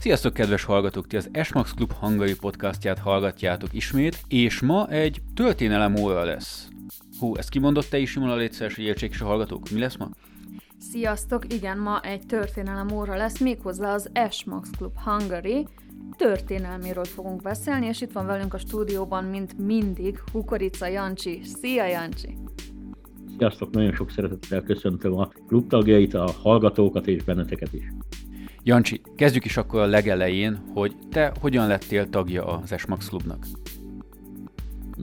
Sziasztok, 0.00 0.32
kedves 0.32 0.64
hallgatók! 0.64 1.06
Ti 1.06 1.16
az 1.16 1.28
Esmax 1.32 1.74
Club 1.74 1.92
hangai 1.92 2.34
podcastját 2.34 2.98
hallgatjátok 2.98 3.72
ismét, 3.72 4.20
és 4.28 4.60
ma 4.60 4.88
egy 4.88 5.22
történelem 5.34 5.96
óra 5.96 6.24
lesz. 6.24 6.68
Hú, 7.18 7.36
ezt 7.36 7.48
kimondott 7.48 7.88
te 7.88 7.98
is, 7.98 8.10
Simona 8.10 8.34
Létszeres, 8.36 8.74
hogy 8.74 8.84
értsék 8.84 9.10
is 9.10 9.20
a 9.20 9.26
hallgatók. 9.26 9.70
Mi 9.70 9.78
lesz 9.78 9.96
ma? 9.96 10.08
Sziasztok! 10.78 11.52
Igen, 11.54 11.78
ma 11.78 12.00
egy 12.00 12.26
történelem 12.26 12.90
óra 12.92 13.16
lesz, 13.16 13.38
méghozzá 13.38 13.94
az 13.94 14.10
Esmax 14.12 14.70
Club 14.70 14.98
Hungary 15.04 15.66
történelméről 16.16 17.04
fogunk 17.04 17.42
beszélni, 17.42 17.86
és 17.86 18.00
itt 18.00 18.12
van 18.12 18.26
velünk 18.26 18.54
a 18.54 18.58
stúdióban, 18.58 19.24
mint 19.24 19.58
mindig, 19.58 20.22
Hukorica 20.32 20.86
Jancsi. 20.86 21.40
Szia, 21.44 21.86
Jancsi! 21.86 22.36
Sziasztok, 23.36 23.70
nagyon 23.70 23.94
sok 23.94 24.10
szeretettel 24.10 24.62
köszöntöm 24.62 25.18
a 25.18 25.28
klubtagjait, 25.46 26.14
a 26.14 26.30
hallgatókat 26.42 27.06
és 27.06 27.22
benneteket 27.22 27.72
is. 27.72 27.84
Jancsi, 28.62 29.00
kezdjük 29.16 29.44
is 29.44 29.56
akkor 29.56 29.80
a 29.80 29.86
legelején, 29.86 30.58
hogy 30.74 30.94
te 31.10 31.32
hogyan 31.40 31.66
lettél 31.66 32.08
tagja 32.08 32.44
az 32.44 32.72
Esmax 32.72 33.08
Klubnak? 33.08 33.46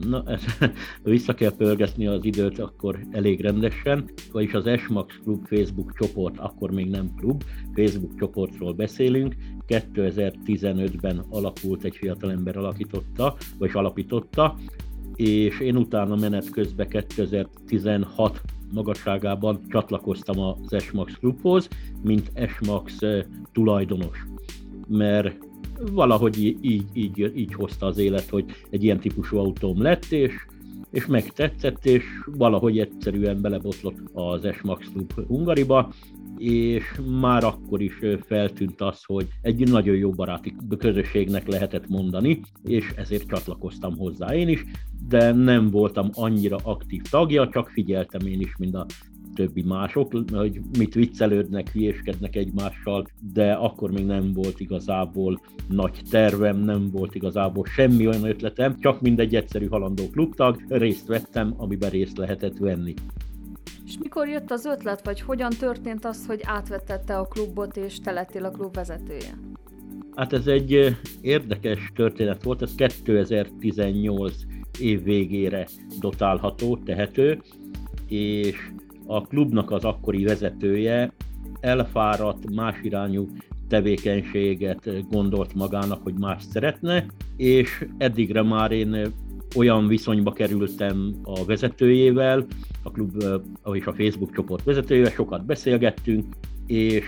Na, 0.08 0.24
vissza 1.02 1.34
kell 1.34 1.56
pörgetni 1.56 2.06
az 2.06 2.24
időt 2.24 2.58
akkor 2.58 2.98
elég 3.10 3.40
rendesen, 3.40 4.10
vagyis 4.32 4.52
az 4.52 4.66
Esmax 4.66 5.14
Klub 5.22 5.46
Facebook 5.46 5.92
csoport, 5.98 6.38
akkor 6.38 6.70
még 6.70 6.90
nem 6.90 7.14
klub, 7.16 7.44
Facebook 7.74 8.18
csoportról 8.18 8.72
beszélünk, 8.72 9.34
2015-ben 9.68 11.24
alakult, 11.28 11.84
egy 11.84 11.96
fiatalember 11.96 12.56
alakította, 12.56 13.36
vagy 13.58 13.70
alapította, 13.72 14.56
és 15.14 15.60
én 15.60 15.76
utána 15.76 16.16
menet 16.16 16.50
közben 16.50 16.88
2016 16.88 18.40
magasságában 18.72 19.60
csatlakoztam 19.68 20.40
az 20.40 20.72
Esmax 20.72 21.12
klubhoz, 21.18 21.68
mint 22.02 22.30
Esmax 22.34 22.98
tulajdonos. 23.52 24.26
Mert 24.88 25.36
valahogy 25.92 26.38
így, 26.60 26.84
így, 26.92 27.32
így 27.36 27.54
hozta 27.54 27.86
az 27.86 27.98
élet, 27.98 28.28
hogy 28.28 28.44
egy 28.70 28.84
ilyen 28.84 29.00
típusú 29.00 29.38
autóm 29.38 29.82
lett, 29.82 30.04
és, 30.04 30.32
és 30.90 31.06
megtetszett, 31.06 31.84
és 31.84 32.04
valahogy 32.26 32.78
egyszerűen 32.78 33.40
belebotlott 33.40 33.98
az 34.12 34.48
S-Max 34.52 34.86
Club 34.92 35.26
Hungariba, 35.26 35.92
és 36.38 36.84
már 37.20 37.44
akkor 37.44 37.80
is 37.80 37.98
feltűnt 38.26 38.80
az, 38.80 39.04
hogy 39.04 39.28
egy 39.42 39.70
nagyon 39.70 39.96
jó 39.96 40.10
baráti 40.10 40.56
közösségnek 40.78 41.48
lehetett 41.48 41.88
mondani, 41.88 42.40
és 42.64 42.92
ezért 42.96 43.26
csatlakoztam 43.26 43.96
hozzá 43.96 44.34
én 44.34 44.48
is, 44.48 44.64
de 45.08 45.32
nem 45.32 45.70
voltam 45.70 46.10
annyira 46.12 46.56
aktív 46.62 47.02
tagja, 47.02 47.48
csak 47.48 47.68
figyeltem 47.68 48.26
én 48.26 48.40
is, 48.40 48.56
mint 48.56 48.74
a 48.74 48.86
többi 49.36 49.62
mások, 49.62 50.12
hogy 50.32 50.60
mit 50.78 50.94
viccelődnek, 50.94 51.72
hülyéskednek 51.72 52.36
egymással, 52.36 53.06
de 53.32 53.52
akkor 53.52 53.90
még 53.90 54.04
nem 54.04 54.32
volt 54.32 54.60
igazából 54.60 55.40
nagy 55.68 56.00
tervem, 56.10 56.58
nem 56.58 56.90
volt 56.90 57.14
igazából 57.14 57.64
semmi 57.64 58.06
olyan 58.06 58.24
ötletem, 58.24 58.78
csak 58.78 59.00
mindegy 59.00 59.34
egyszerű 59.34 59.66
halandó 59.66 60.04
klubtag, 60.10 60.62
részt 60.68 61.06
vettem, 61.06 61.54
amiben 61.56 61.90
részt 61.90 62.16
lehetett 62.16 62.56
venni. 62.58 62.94
És 63.86 63.98
mikor 63.98 64.28
jött 64.28 64.50
az 64.50 64.64
ötlet, 64.64 65.04
vagy 65.04 65.20
hogyan 65.20 65.50
történt 65.58 66.04
az, 66.04 66.26
hogy 66.26 66.40
átvettette 66.44 67.18
a 67.18 67.26
klubot, 67.26 67.76
és 67.76 68.00
te 68.00 68.10
lettél 68.10 68.44
a 68.44 68.50
klub 68.50 68.74
vezetője? 68.74 69.38
Hát 70.14 70.32
ez 70.32 70.46
egy 70.46 70.96
érdekes 71.20 71.92
történet 71.94 72.42
volt, 72.42 72.62
ez 72.62 72.74
2018 72.74 74.34
év 74.80 75.02
végére 75.02 75.66
dotálható, 76.00 76.76
tehető, 76.76 77.42
és 78.08 78.70
a 79.06 79.22
klubnak 79.22 79.70
az 79.70 79.84
akkori 79.84 80.24
vezetője 80.24 81.12
elfáradt, 81.60 82.54
más 82.54 82.74
irányú 82.82 83.28
tevékenységet 83.68 85.08
gondolt 85.10 85.54
magának, 85.54 86.02
hogy 86.02 86.14
más 86.14 86.42
szeretne, 86.42 87.06
és 87.36 87.86
eddigre 87.98 88.42
már 88.42 88.72
én 88.72 89.12
olyan 89.56 89.86
viszonyba 89.86 90.32
kerültem 90.32 91.14
a 91.22 91.44
vezetőjével, 91.44 92.46
a 92.82 92.90
klub 92.90 93.22
és 93.72 93.86
a 93.86 93.92
Facebook 93.92 94.32
csoport 94.32 94.64
vezetőjével, 94.64 95.10
sokat 95.10 95.44
beszélgettünk, 95.44 96.24
és 96.66 97.04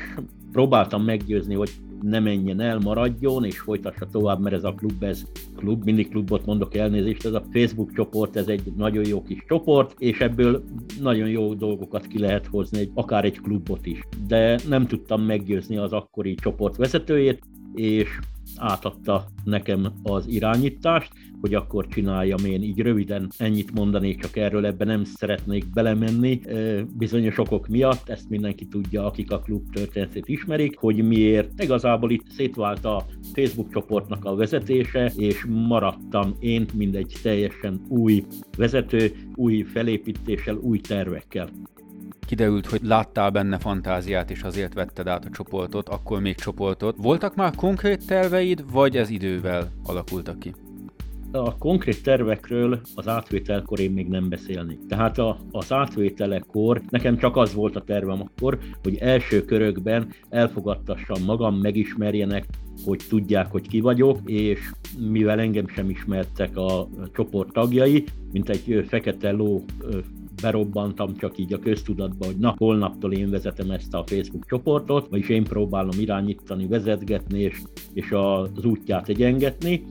próbáltam 0.53 1.05
meggyőzni, 1.05 1.55
hogy 1.55 1.71
ne 2.03 2.21
menjen 2.21 2.61
el, 2.61 2.79
maradjon, 2.79 3.45
és 3.45 3.59
folytassa 3.59 4.07
tovább, 4.07 4.41
mert 4.41 4.55
ez 4.55 4.65
a 4.65 4.75
klub, 4.75 5.03
ez 5.03 5.27
klub, 5.57 5.85
mindig 5.85 6.09
klubot 6.09 6.47
mondok 6.47 6.75
elnézést, 6.75 7.25
ez 7.25 7.33
a 7.33 7.45
Facebook 7.53 7.93
csoport, 7.93 8.37
ez 8.37 8.49
egy 8.49 8.73
nagyon 8.77 9.07
jó 9.07 9.23
kis 9.23 9.45
csoport, 9.49 9.95
és 9.99 10.21
ebből 10.21 10.65
nagyon 11.03 11.29
jó 11.29 11.55
dolgokat 11.55 12.07
ki 12.07 12.19
lehet 12.19 12.47
hozni, 12.47 12.91
akár 12.95 13.25
egy 13.25 13.41
klubot 13.41 13.87
is. 13.87 14.01
De 14.27 14.59
nem 14.69 14.87
tudtam 14.87 15.23
meggyőzni 15.23 15.77
az 15.77 15.93
akkori 15.93 16.35
csoport 16.35 16.77
vezetőjét, 16.77 17.43
és 17.75 18.19
átadta 18.57 19.27
nekem 19.45 19.93
az 20.03 20.27
irányítást, 20.27 21.13
hogy 21.41 21.55
akkor 21.55 21.87
csináljam 21.87 22.45
én 22.45 22.63
így 22.63 22.81
röviden. 22.81 23.31
Ennyit 23.39 23.75
mondanék 23.75 24.21
csak 24.21 24.37
erről, 24.37 24.67
ebbe 24.67 24.85
nem 24.85 25.05
szeretnék 25.05 25.65
belemenni 25.73 26.41
bizonyos 26.99 27.39
okok 27.39 27.69
miatt, 27.69 28.09
ezt 28.09 28.29
mindenki 28.29 28.67
tudja, 28.67 29.05
akik 29.05 29.31
a 29.31 29.39
klub 29.39 29.71
történetét 29.73 30.29
ismerik, 30.29 30.79
hogy 30.79 31.07
miért. 31.09 31.63
Igazából 31.63 32.11
itt 32.11 32.29
szétvált 32.29 32.85
a 32.85 33.07
Facebook 33.33 33.73
csoportnak 33.73 34.25
a 34.25 34.35
vezetése, 34.35 35.13
és 35.17 35.45
maradtam 35.49 36.37
én, 36.41 36.67
mindegy 36.75 37.13
teljesen 37.23 37.81
új 37.89 38.25
vezető, 38.57 39.13
új 39.35 39.63
felépítéssel, 39.63 40.57
új 40.57 40.79
tervekkel 40.79 41.49
kiderült, 42.29 42.67
hogy 42.67 42.81
láttál 42.83 43.31
benne 43.31 43.59
fantáziát, 43.59 44.31
és 44.31 44.43
azért 44.43 44.75
vetted 44.75 45.07
át 45.07 45.25
a 45.25 45.31
csoportot, 45.31 45.89
akkor 45.89 46.21
még 46.21 46.35
csoportot. 46.35 46.97
Voltak 46.99 47.35
már 47.35 47.55
konkrét 47.55 48.07
terveid, 48.07 48.65
vagy 48.73 48.97
ez 48.97 49.11
idővel 49.11 49.71
alakultak 49.85 50.39
ki? 50.39 50.55
A 51.33 51.59
konkrét 51.59 52.03
tervekről 52.03 52.81
az 52.95 53.09
átvételkor 53.09 53.81
én 53.81 53.91
még 53.91 54.09
nem 54.09 54.29
beszélni. 54.29 54.79
Tehát 54.89 55.19
a, 55.19 55.39
az 55.51 55.73
átvételekor 55.73 56.83
nekem 56.89 57.17
csak 57.17 57.37
az 57.37 57.55
volt 57.55 57.77
a 57.77 57.83
tervem 57.85 58.21
akkor, 58.21 58.59
hogy 58.83 58.97
első 58.97 59.45
körökben 59.45 60.13
elfogadtassam 60.29 61.25
magam, 61.25 61.55
megismerjenek, 61.55 62.47
hogy 62.85 63.01
tudják, 63.09 63.51
hogy 63.51 63.69
ki 63.69 63.81
vagyok, 63.81 64.19
és 64.25 64.59
mivel 65.11 65.41
engem 65.41 65.69
sem 65.69 65.91
ismertek 65.91 66.57
a 66.57 66.89
csoport 67.13 67.53
tagjai, 67.53 68.05
mint 68.33 68.49
egy 68.49 68.85
fekete 68.89 69.31
ló 69.31 69.65
berobbantam 70.43 71.17
csak 71.17 71.39
így 71.39 71.53
a 71.53 71.59
köztudatba, 71.59 72.27
hogy 72.27 72.37
na, 72.37 72.55
holnaptól 72.59 73.13
én 73.13 73.31
vezetem 73.31 73.71
ezt 73.71 73.95
a 73.95 74.05
Facebook 74.07 74.47
csoportot, 74.47 75.09
vagyis 75.09 75.29
én 75.29 75.45
próbálom 75.45 76.01
irányítani, 76.01 76.67
vezetgetni, 76.67 77.41
és, 77.41 77.63
és 77.93 78.11
az 78.11 78.65
útját 78.65 79.09
egyengetni, 79.09 79.85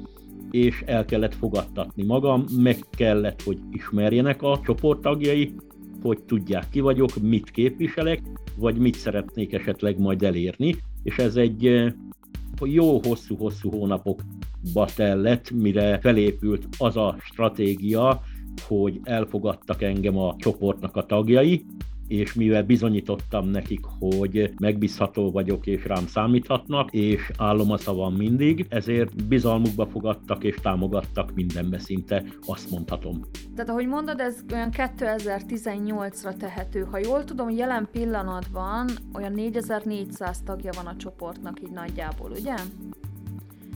és 0.52 0.84
el 0.86 1.06
kellett 1.06 1.36
fogadtatni 1.36 2.04
magam, 2.04 2.44
meg 2.58 2.78
kellett, 2.98 3.42
hogy 3.42 3.60
ismerjenek 3.72 4.42
a 4.42 4.60
csoporttagjai, 4.64 5.54
hogy 6.02 6.22
tudják 6.22 6.70
ki 6.70 6.80
vagyok, 6.80 7.10
mit 7.22 7.52
képviselek, 7.52 8.22
vagy 8.58 8.78
mit 8.78 8.96
szeretnék 8.96 9.54
esetleg 9.54 10.00
majd 10.00 10.24
elérni, 10.24 10.76
és 11.04 11.18
ez 11.18 11.36
egy 11.36 11.66
eh, 11.66 11.94
jó 12.62 13.00
hosszú-hosszú 13.04 13.70
hónapokba 13.72 14.86
tellett, 14.96 15.52
mire 15.52 16.00
felépült 16.00 16.68
az 16.78 16.98
a 16.98 17.16
stratégia, 17.20 18.22
hogy 18.68 19.00
elfogadtak 19.04 19.82
engem 19.82 20.18
a 20.18 20.36
csoportnak 20.38 20.96
a 20.96 21.06
tagjai, 21.06 21.66
és 22.08 22.34
mivel 22.34 22.64
bizonyítottam 22.64 23.50
nekik, 23.50 23.86
hogy 24.00 24.54
megbízható 24.60 25.32
vagyok 25.32 25.68
és 25.68 25.86
rám 25.86 26.08
számíthatnak, 26.08 26.92
és 26.92 27.32
állom 27.38 27.72
a 27.72 27.78
szavam 27.78 28.14
mindig, 28.14 28.66
ezért 28.70 29.28
bizalmukba 29.28 29.88
fogadtak 29.88 30.44
és 30.44 30.56
támogattak 30.56 31.34
mindenbe 31.34 31.80
szinte, 31.80 32.24
azt 32.46 32.72
mondhatom. 32.72 33.22
Tehát 33.56 33.70
ahogy 33.70 33.88
mondod, 33.88 34.20
ez 34.20 34.44
olyan 34.54 34.70
2018-ra 34.72 36.38
tehető. 36.38 36.88
Ha 36.92 36.98
jól 36.98 37.24
tudom, 37.24 37.50
jelen 37.50 37.88
pillanatban 37.92 38.90
olyan 39.14 39.32
4400 39.32 40.42
tagja 40.42 40.72
van 40.76 40.86
a 40.86 40.96
csoportnak 40.96 41.62
így 41.62 41.72
nagyjából, 41.72 42.32
ugye? 42.40 42.56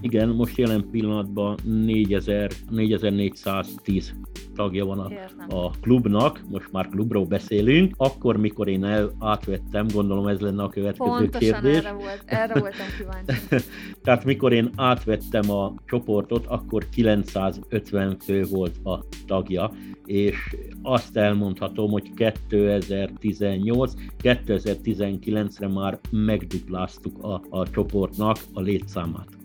Igen, 0.02 0.30
most 0.30 0.58
jelen 0.58 0.90
pillanatban 0.92 1.58
4000, 1.64 2.52
4410 2.70 4.14
tagja 4.56 4.86
van 4.86 5.00
a, 5.00 5.10
a 5.56 5.70
klubnak, 5.82 6.44
most 6.50 6.72
már 6.72 6.90
klubról 6.90 7.26
beszélünk, 7.26 7.94
akkor, 7.98 8.38
mikor 8.38 8.68
én 8.68 8.84
el, 8.84 9.12
átvettem, 9.20 9.88
gondolom 9.94 10.28
ez 10.28 10.40
lenne 10.40 10.64
a 10.64 10.70
következő 10.70 11.10
Pontosan 11.10 11.40
kérdés. 11.40 11.78
erre, 11.78 11.92
volt, 11.92 12.24
erre 12.26 12.60
voltam 12.60 12.86
kíváncsi. 12.98 13.66
Tehát 14.04 14.26
mikor 14.26 14.54
én 14.54 14.70
átvettem 14.76 15.52
a 15.52 15.74
csoportot, 15.86 16.46
akkor 16.46 16.90
950 16.90 18.18
fő 18.20 18.44
volt 18.44 18.76
a 18.84 19.00
tagja, 19.28 19.72
és 20.06 20.56
azt 20.82 21.18
elmondhatom, 21.18 21.92
hogy 21.92 22.14
2018, 22.14 23.94
2019-re 24.24 25.68
már 25.68 26.00
megdupláztuk 26.12 27.24
a, 27.24 27.42
a 27.50 27.70
csoportnak 27.70 28.38
a 28.54 28.62
létszámát. 28.62 29.41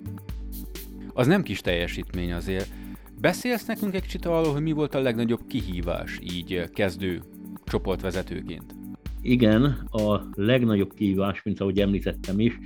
Az 1.16 1.26
nem 1.26 1.42
kis 1.42 1.60
teljesítmény 1.60 2.32
azért. 2.32 2.70
Beszélsz 3.20 3.66
nekünk 3.66 3.94
egy 3.94 4.02
kicsit 4.02 4.26
arról, 4.26 4.52
hogy 4.52 4.62
mi 4.62 4.72
volt 4.72 4.94
a 4.94 5.00
legnagyobb 5.00 5.46
kihívás 5.46 6.18
így 6.22 6.70
kezdő 6.70 7.22
csoportvezetőként? 7.64 8.74
Igen, 9.20 9.64
a 9.90 10.20
legnagyobb 10.34 10.94
kihívás, 10.94 11.42
mint 11.42 11.60
ahogy 11.60 11.80
említettem 11.80 12.40
is, 12.40 12.58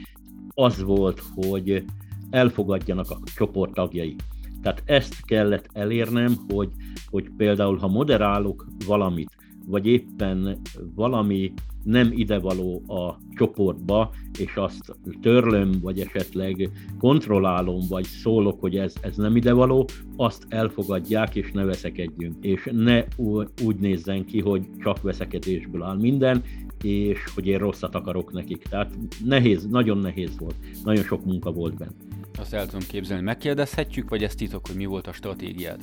az 0.54 0.82
volt, 0.82 1.22
hogy 1.34 1.84
elfogadjanak 2.30 3.10
a 3.10 3.18
csoport 3.34 3.74
tagjai. 3.74 4.16
Tehát 4.62 4.82
ezt 4.84 5.24
kellett 5.24 5.68
elérnem, 5.72 6.34
hogy, 6.48 6.70
hogy 7.10 7.30
például 7.36 7.76
ha 7.76 7.88
moderálok 7.88 8.66
valamit, 8.86 9.36
vagy 9.70 9.86
éppen 9.86 10.58
valami 10.94 11.52
nem 11.84 12.12
idevaló 12.12 12.82
a 12.86 13.18
csoportba, 13.34 14.12
és 14.38 14.54
azt 14.54 14.96
törlöm, 15.22 15.72
vagy 15.82 16.00
esetleg 16.00 16.70
kontrollálom, 16.98 17.80
vagy 17.88 18.04
szólok, 18.04 18.60
hogy 18.60 18.76
ez, 18.76 18.94
ez 19.00 19.16
nem 19.16 19.36
idevaló, 19.36 19.88
azt 20.16 20.46
elfogadják, 20.48 21.34
és 21.34 21.50
ne 21.52 21.64
veszekedjünk. 21.64 22.44
És 22.44 22.68
ne 22.72 23.04
úgy 23.64 23.76
nézzen 23.76 24.24
ki, 24.24 24.40
hogy 24.40 24.66
csak 24.82 25.02
veszekedésből 25.02 25.82
áll 25.82 25.96
minden, 25.96 26.42
és 26.82 27.18
hogy 27.34 27.46
én 27.46 27.58
rosszat 27.58 27.94
akarok 27.94 28.32
nekik. 28.32 28.62
Tehát 28.62 28.98
nehéz, 29.24 29.66
nagyon 29.66 29.98
nehéz 29.98 30.38
volt. 30.38 30.54
Nagyon 30.84 31.04
sok 31.04 31.24
munka 31.24 31.52
volt 31.52 31.76
benne. 31.76 31.92
Azt 32.38 32.54
el 32.54 32.66
tudom 32.66 32.86
képzelni. 32.88 33.22
Megkérdezhetjük, 33.22 34.08
vagy 34.08 34.22
ez 34.22 34.34
titok, 34.34 34.66
hogy 34.66 34.76
mi 34.76 34.84
volt 34.84 35.06
a 35.06 35.12
stratégiád? 35.12 35.82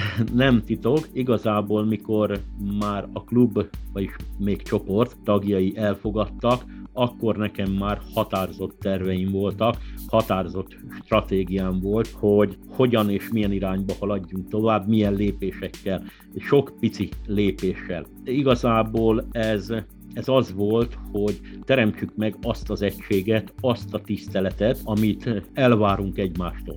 nem 0.34 0.62
titok, 0.64 1.08
igazából 1.12 1.84
mikor 1.84 2.40
már 2.78 3.08
a 3.12 3.24
klub, 3.24 3.66
vagyis 3.92 4.16
még 4.38 4.62
csoport 4.62 5.16
tagjai 5.24 5.76
elfogadtak, 5.76 6.64
akkor 6.92 7.36
nekem 7.36 7.72
már 7.72 8.00
határozott 8.14 8.78
terveim 8.80 9.30
voltak, 9.30 9.76
határozott 10.06 10.76
stratégiám 11.04 11.80
volt, 11.80 12.08
hogy 12.08 12.56
hogyan 12.68 13.10
és 13.10 13.28
milyen 13.28 13.52
irányba 13.52 13.92
haladjunk 14.00 14.48
tovább, 14.48 14.88
milyen 14.88 15.14
lépésekkel, 15.14 16.02
sok 16.38 16.72
pici 16.80 17.08
lépéssel. 17.26 18.06
Igazából 18.24 19.26
ez 19.30 19.72
ez 20.14 20.28
az 20.28 20.52
volt, 20.54 20.98
hogy 21.12 21.40
teremtsük 21.64 22.16
meg 22.16 22.36
azt 22.42 22.70
az 22.70 22.82
egységet, 22.82 23.52
azt 23.60 23.94
a 23.94 24.00
tiszteletet, 24.00 24.80
amit 24.84 25.42
elvárunk 25.52 26.18
egymástól. 26.18 26.76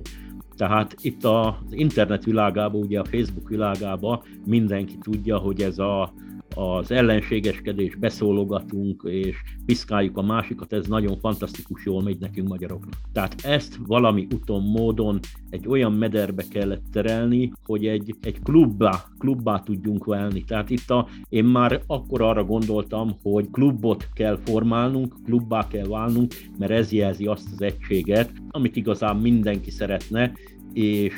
Tehát 0.56 0.94
itt 1.00 1.24
az 1.24 1.54
internet 1.70 2.24
világában, 2.24 2.82
ugye 2.82 3.00
a 3.00 3.04
Facebook 3.04 3.48
világában 3.48 4.22
mindenki 4.44 4.98
tudja, 4.98 5.38
hogy 5.38 5.60
ez 5.62 5.78
a 5.78 6.12
az 6.54 6.90
ellenségeskedés, 6.90 7.94
beszólogatunk 7.94 9.02
és 9.04 9.36
piszkáljuk 9.66 10.16
a 10.16 10.22
másikat, 10.22 10.72
ez 10.72 10.86
nagyon 10.86 11.18
fantasztikus, 11.18 11.84
jól 11.84 12.02
megy 12.02 12.18
nekünk 12.18 12.48
magyaroknak. 12.48 12.94
Tehát 13.12 13.34
ezt 13.44 13.78
valami 13.86 14.26
úton, 14.34 14.62
módon 14.62 15.18
egy 15.50 15.68
olyan 15.68 15.92
mederbe 15.92 16.44
kellett 16.50 16.84
terelni, 16.92 17.52
hogy 17.64 17.86
egy, 17.86 18.14
egy 18.22 18.42
klubbá, 18.42 19.04
klubbá 19.18 19.60
tudjunk 19.60 20.04
válni. 20.04 20.44
Tehát 20.44 20.70
itt 20.70 20.90
a, 20.90 21.08
én 21.28 21.44
már 21.44 21.80
akkor 21.86 22.22
arra 22.22 22.44
gondoltam, 22.44 23.16
hogy 23.22 23.50
klubot 23.50 24.08
kell 24.14 24.38
formálnunk, 24.44 25.14
klubbá 25.24 25.66
kell 25.68 25.86
válnunk, 25.86 26.34
mert 26.58 26.72
ez 26.72 26.92
jelzi 26.92 27.26
azt 27.26 27.48
az 27.52 27.62
egységet, 27.62 28.32
amit 28.50 28.76
igazán 28.76 29.16
mindenki 29.16 29.70
szeretne, 29.70 30.32
és 30.72 31.14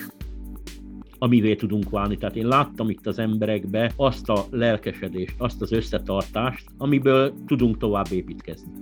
amivé 1.18 1.54
tudunk 1.54 1.90
válni. 1.90 2.16
Tehát 2.16 2.36
én 2.36 2.46
láttam 2.46 2.90
itt 2.90 3.06
az 3.06 3.18
emberekbe 3.18 3.92
azt 3.96 4.28
a 4.28 4.44
lelkesedést, 4.50 5.34
azt 5.38 5.62
az 5.62 5.72
összetartást, 5.72 6.66
amiből 6.78 7.32
tudunk 7.46 7.78
tovább 7.78 8.06
építkezni. 8.10 8.72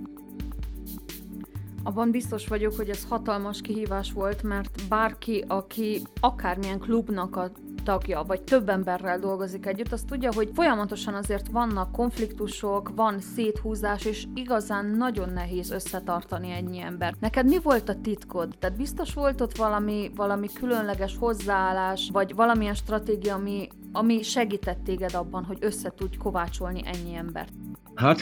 Abban 1.87 2.11
biztos 2.11 2.47
vagyok, 2.47 2.75
hogy 2.75 2.89
ez 2.89 3.05
hatalmas 3.09 3.61
kihívás 3.61 4.11
volt, 4.11 4.43
mert 4.43 4.87
bárki, 4.89 5.43
aki 5.47 6.01
akármilyen 6.19 6.79
klubnak 6.79 7.35
a 7.35 7.51
tagja, 7.83 8.23
vagy 8.23 8.41
több 8.41 8.69
emberrel 8.69 9.19
dolgozik 9.19 9.65
együtt, 9.65 9.91
az 9.91 10.03
tudja, 10.07 10.33
hogy 10.33 10.49
folyamatosan 10.53 11.13
azért 11.13 11.47
vannak 11.51 11.91
konfliktusok, 11.91 12.91
van 12.95 13.19
széthúzás, 13.19 14.05
és 14.05 14.25
igazán 14.33 14.85
nagyon 14.85 15.29
nehéz 15.29 15.71
összetartani 15.71 16.51
ennyi 16.51 16.79
ember. 16.79 17.13
Neked 17.19 17.45
mi 17.45 17.59
volt 17.59 17.89
a 17.89 18.01
titkod? 18.01 18.55
Tehát 18.59 18.77
biztos 18.77 19.13
volt 19.13 19.41
ott 19.41 19.57
valami, 19.57 20.11
valami 20.15 20.47
különleges 20.53 21.17
hozzáállás, 21.17 22.09
vagy 22.11 22.35
valamilyen 22.35 22.75
stratégia, 22.75 23.35
ami, 23.35 23.67
ami 23.91 24.21
segített 24.21 24.83
téged 24.83 25.13
abban, 25.13 25.43
hogy 25.43 25.57
össze 25.61 25.93
tudj 25.95 26.17
kovácsolni 26.17 26.81
ennyi 26.85 27.15
embert? 27.15 27.53
Hát 27.95 28.19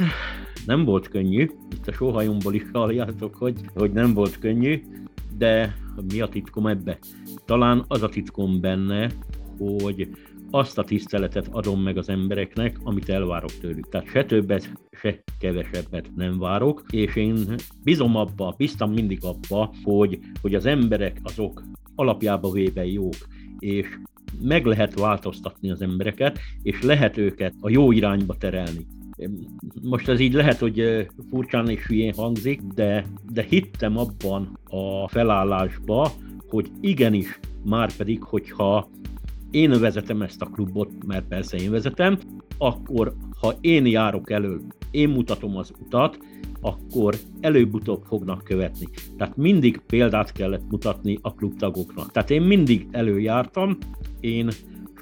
nem 0.66 0.86
volt 0.86 1.08
könnyű, 1.08 1.50
itt 1.72 1.88
a 1.88 1.92
sóhajomból 1.92 2.54
is 2.54 2.64
halljátok, 2.74 3.36
hogy, 3.36 3.60
hogy 3.74 3.92
nem 3.92 4.14
volt 4.14 4.40
könnyű, 4.40 4.82
de 5.38 5.76
mi 6.14 6.22
a 6.22 6.28
titkom 6.28 6.68
ebbe? 6.68 6.98
Talán 7.46 7.84
az 7.88 8.04
a 8.04 8.10
titkom 8.10 8.62
benne, 8.62 9.12
hogy 9.58 10.10
azt 10.52 10.78
a 10.78 10.84
tiszteletet 10.84 11.48
adom 11.52 11.82
meg 11.82 11.98
az 11.98 12.10
embereknek, 12.10 12.78
amit 12.84 13.10
elvárok 13.10 13.52
tőlük. 13.52 13.90
Tehát 13.90 14.08
se 14.08 14.26
többet, 14.26 14.74
se 14.92 15.24
kevesebbet 15.40 16.10
nem 16.16 16.40
várok, 16.40 16.84
és 16.92 17.16
én 17.16 17.56
bizom 17.84 18.16
abba, 18.16 18.54
biztam 18.58 18.94
mindig 18.94 19.20
abba, 19.24 19.74
hogy, 19.84 20.20
hogy 20.42 20.56
az 20.56 20.66
emberek 20.66 21.20
azok 21.24 21.64
alapjába 21.96 22.52
véve 22.52 22.86
jók, 22.86 23.16
és 23.60 23.88
meg 24.42 24.66
lehet 24.66 25.00
változtatni 25.00 25.72
az 25.72 25.82
embereket, 25.82 26.40
és 26.62 26.82
lehet 26.82 27.18
őket 27.18 27.54
a 27.60 27.70
jó 27.70 27.92
irányba 27.92 28.36
terelni. 28.38 28.86
Most 29.82 30.08
ez 30.08 30.20
így 30.20 30.34
lehet, 30.34 30.58
hogy 30.58 31.08
furcsán 31.30 31.70
és 31.70 31.86
hülyén 31.86 32.14
hangzik, 32.14 32.62
de, 32.62 33.06
de 33.30 33.46
hittem 33.50 33.98
abban 33.98 34.60
a 34.70 35.08
felállásba, 35.08 36.12
hogy 36.50 36.72
igenis, 36.82 37.40
már 37.64 37.96
pedig, 37.96 38.24
hogyha 38.24 38.90
én 39.52 39.80
vezetem 39.80 40.22
ezt 40.22 40.42
a 40.42 40.46
klubot, 40.46 41.06
mert 41.06 41.28
persze 41.28 41.58
én 41.58 41.72
vezetem, 41.72 42.20
akkor 42.58 43.14
ha 43.40 43.54
én 43.62 43.86
járok 43.86 44.32
elő, 44.32 44.62
én 44.92 45.10
mutatom 45.10 45.58
az 45.58 45.72
utat, 45.86 46.18
akkor 46.62 47.16
előbb-utóbb 47.40 48.04
fognak 48.04 48.44
követni. 48.44 48.88
Tehát 49.18 49.38
mindig 49.38 49.82
példát 49.88 50.32
kellett 50.32 50.70
mutatni 50.70 51.18
a 51.22 51.34
klubtagoknak. 51.34 52.12
Tehát 52.12 52.30
én 52.30 52.42
mindig 52.42 52.88
előjártam, 52.92 53.78
én 54.20 54.50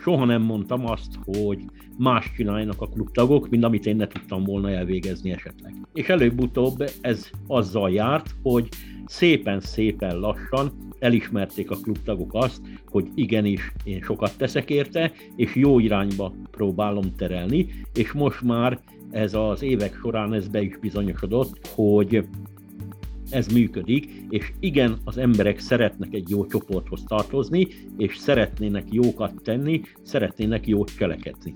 soha 0.03 0.25
nem 0.25 0.41
mondtam 0.41 0.85
azt, 0.85 1.19
hogy 1.25 1.59
más 1.97 2.31
csináljanak 2.35 2.81
a 2.81 2.87
klubtagok, 2.87 3.49
mint 3.49 3.63
amit 3.63 3.85
én 3.85 3.95
ne 3.95 4.07
tudtam 4.07 4.43
volna 4.43 4.69
elvégezni 4.69 5.31
esetleg. 5.31 5.73
És 5.93 6.09
előbb-utóbb 6.09 6.83
ez 7.01 7.29
azzal 7.47 7.91
járt, 7.91 8.35
hogy 8.41 8.67
szépen-szépen 9.05 10.19
lassan 10.19 10.71
elismerték 10.99 11.71
a 11.71 11.75
klubtagok 11.75 12.33
azt, 12.33 12.61
hogy 12.89 13.07
igenis 13.15 13.71
én 13.83 14.01
sokat 14.01 14.37
teszek 14.37 14.69
érte, 14.69 15.11
és 15.35 15.55
jó 15.55 15.79
irányba 15.79 16.33
próbálom 16.51 17.15
terelni, 17.15 17.67
és 17.93 18.11
most 18.11 18.41
már 18.41 18.79
ez 19.11 19.33
az 19.33 19.61
évek 19.61 19.97
során 20.01 20.33
ez 20.33 20.47
be 20.47 20.61
is 20.61 20.77
bizonyosodott, 20.77 21.67
hogy 21.67 22.25
ez 23.29 23.47
működik, 23.47 24.09
és 24.29 24.51
igen, 24.59 24.97
az 25.03 25.17
emberek 25.17 25.59
szeretnek 25.59 26.13
egy 26.13 26.29
jó 26.29 26.45
csoporthoz 26.45 27.03
tartozni, 27.07 27.67
és 27.97 28.17
szeretnének 28.17 28.83
jókat 28.91 29.33
tenni, 29.43 29.81
szeretnének 30.01 30.67
jót 30.67 30.97
cselekedni. 30.97 31.55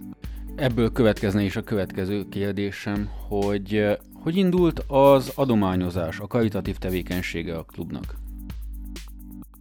Ebből 0.55 0.91
következne 0.91 1.43
is 1.43 1.55
a 1.55 1.61
következő 1.61 2.25
kérdésem, 2.29 3.09
hogy 3.27 3.97
hogy 4.13 4.35
indult 4.35 4.83
az 4.87 5.31
adományozás, 5.35 6.19
a 6.19 6.27
karitatív 6.27 6.77
tevékenysége 6.77 7.55
a 7.55 7.63
klubnak? 7.63 8.15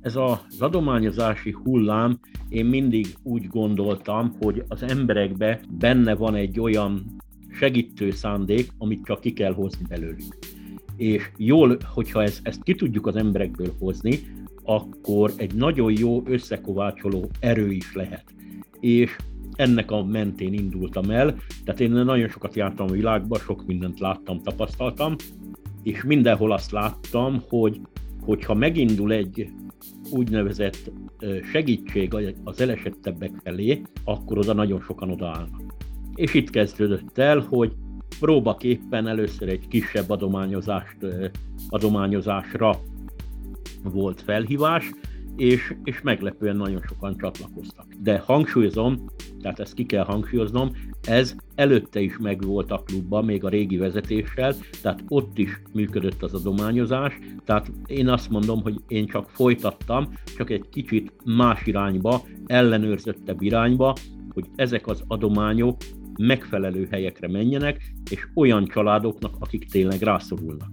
Ez 0.00 0.16
az 0.16 0.60
adományozási 0.60 1.50
hullám, 1.50 2.18
én 2.48 2.64
mindig 2.64 3.06
úgy 3.22 3.46
gondoltam, 3.46 4.36
hogy 4.40 4.64
az 4.68 4.82
emberekbe 4.82 5.60
benne 5.78 6.14
van 6.14 6.34
egy 6.34 6.60
olyan 6.60 7.16
segítő 7.58 8.10
szándék, 8.10 8.70
amit 8.78 9.04
csak 9.04 9.20
ki 9.20 9.32
kell 9.32 9.52
hozni 9.52 9.84
belőlük. 9.88 10.55
És 10.96 11.30
jól, 11.36 11.76
hogyha 11.84 12.22
ezt, 12.22 12.40
ezt 12.42 12.62
ki 12.62 12.74
tudjuk 12.74 13.06
az 13.06 13.16
emberekből 13.16 13.72
hozni, 13.78 14.18
akkor 14.64 15.32
egy 15.36 15.54
nagyon 15.54 15.92
jó 15.98 16.22
összekovácsoló 16.26 17.30
erő 17.40 17.70
is 17.70 17.94
lehet. 17.94 18.24
És 18.80 19.16
ennek 19.56 19.90
a 19.90 20.04
mentén 20.04 20.52
indultam 20.52 21.10
el, 21.10 21.36
tehát 21.64 21.80
én 21.80 21.90
nagyon 21.90 22.28
sokat 22.28 22.54
jártam 22.54 22.86
a 22.88 22.92
világba, 22.92 23.38
sok 23.38 23.66
mindent 23.66 24.00
láttam, 24.00 24.42
tapasztaltam, 24.42 25.14
és 25.82 26.02
mindenhol 26.04 26.52
azt 26.52 26.70
láttam, 26.70 27.42
hogy 27.48 27.80
hogyha 28.20 28.54
megindul 28.54 29.12
egy 29.12 29.50
úgynevezett 30.10 30.90
segítség 31.52 32.14
az 32.44 32.60
elesettebbek 32.60 33.30
felé, 33.44 33.82
akkor 34.04 34.38
oda 34.38 34.52
nagyon 34.52 34.80
sokan 34.80 35.10
odaállnak. 35.10 35.74
És 36.14 36.34
itt 36.34 36.50
kezdődött 36.50 37.18
el, 37.18 37.38
hogy 37.38 37.72
próbaképpen 38.20 39.06
először 39.06 39.48
egy 39.48 39.68
kisebb 39.68 40.10
adományozást, 40.10 40.96
adományozásra 41.68 42.78
volt 43.82 44.22
felhívás, 44.22 44.90
és, 45.36 45.74
és 45.84 46.00
meglepően 46.02 46.56
nagyon 46.56 46.82
sokan 46.88 47.16
csatlakoztak. 47.18 47.86
De 48.02 48.22
hangsúlyozom, 48.26 49.04
tehát 49.42 49.60
ezt 49.60 49.74
ki 49.74 49.86
kell 49.86 50.04
hangsúlyoznom, 50.04 50.70
ez 51.02 51.34
előtte 51.54 52.00
is 52.00 52.18
megvolt 52.18 52.70
a 52.70 52.82
klubban, 52.86 53.24
még 53.24 53.44
a 53.44 53.48
régi 53.48 53.76
vezetéssel, 53.76 54.54
tehát 54.82 55.04
ott 55.08 55.38
is 55.38 55.60
működött 55.72 56.22
az 56.22 56.34
adományozás, 56.34 57.18
tehát 57.44 57.70
én 57.86 58.08
azt 58.08 58.30
mondom, 58.30 58.62
hogy 58.62 58.80
én 58.88 59.06
csak 59.06 59.28
folytattam, 59.28 60.12
csak 60.36 60.50
egy 60.50 60.68
kicsit 60.70 61.12
más 61.24 61.66
irányba, 61.66 62.22
ellenőrzöttebb 62.46 63.42
irányba, 63.42 63.94
hogy 64.32 64.46
ezek 64.56 64.86
az 64.86 65.02
adományok 65.06 65.76
megfelelő 66.16 66.88
helyekre 66.90 67.28
menjenek, 67.28 67.92
és 68.10 68.26
olyan 68.34 68.66
családoknak, 68.66 69.34
akik 69.38 69.70
tényleg 69.70 70.00
rászorulnak. 70.00 70.68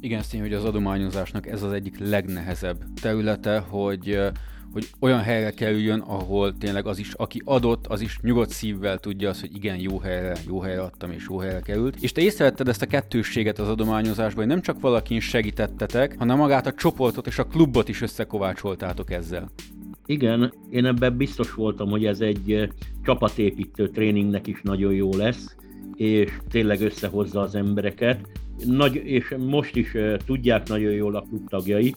Igen, 0.00 0.22
tény, 0.30 0.40
hogy 0.40 0.52
az 0.52 0.64
adományozásnak 0.64 1.46
ez 1.46 1.62
az 1.62 1.72
egyik 1.72 1.98
legnehezebb 1.98 2.84
területe, 3.00 3.58
hogy 3.58 4.18
hogy 4.72 4.88
olyan 5.00 5.20
helyre 5.20 5.50
kerüljön, 5.50 6.00
ahol 6.00 6.58
tényleg 6.58 6.86
az 6.86 6.98
is, 6.98 7.12
aki 7.12 7.42
adott, 7.44 7.86
az 7.86 8.00
is 8.00 8.18
nyugodt 8.22 8.50
szívvel 8.50 8.98
tudja 8.98 9.28
azt, 9.28 9.40
hogy 9.40 9.54
igen, 9.54 9.76
jó 9.76 9.98
helyre, 9.98 10.36
jó 10.46 10.60
helyre 10.60 10.82
adtam, 10.82 11.10
és 11.10 11.26
jó 11.28 11.38
helyre 11.38 11.60
került. 11.60 11.96
És 12.00 12.12
te 12.12 12.20
észrevetted 12.20 12.68
ezt 12.68 12.82
a 12.82 12.86
kettősséget 12.86 13.58
az 13.58 13.68
adományozásban, 13.68 14.44
hogy 14.44 14.52
nem 14.52 14.62
csak 14.62 14.80
valakin 14.80 15.20
segítettetek, 15.20 16.14
hanem 16.18 16.36
magát 16.36 16.66
a 16.66 16.72
csoportot 16.72 17.26
és 17.26 17.38
a 17.38 17.44
klubot 17.44 17.88
is 17.88 18.02
összekovácsoltátok 18.02 19.10
ezzel. 19.10 19.50
Igen, 20.10 20.52
én 20.70 20.84
ebben 20.84 21.16
biztos 21.16 21.54
voltam, 21.54 21.88
hogy 21.88 22.06
ez 22.06 22.20
egy 22.20 22.68
csapatépítő 23.04 23.88
tréningnek 23.88 24.46
is 24.46 24.60
nagyon 24.62 24.92
jó 24.92 25.16
lesz, 25.16 25.56
és 25.94 26.30
tényleg 26.50 26.80
összehozza 26.80 27.40
az 27.40 27.54
embereket. 27.54 28.28
Nagy, 28.66 28.94
és 28.94 29.34
most 29.38 29.76
is 29.76 29.96
tudják 30.26 30.68
nagyon 30.68 30.92
jól 30.92 31.16
a 31.16 31.20
klub 31.20 31.48
tagjai, 31.48 31.94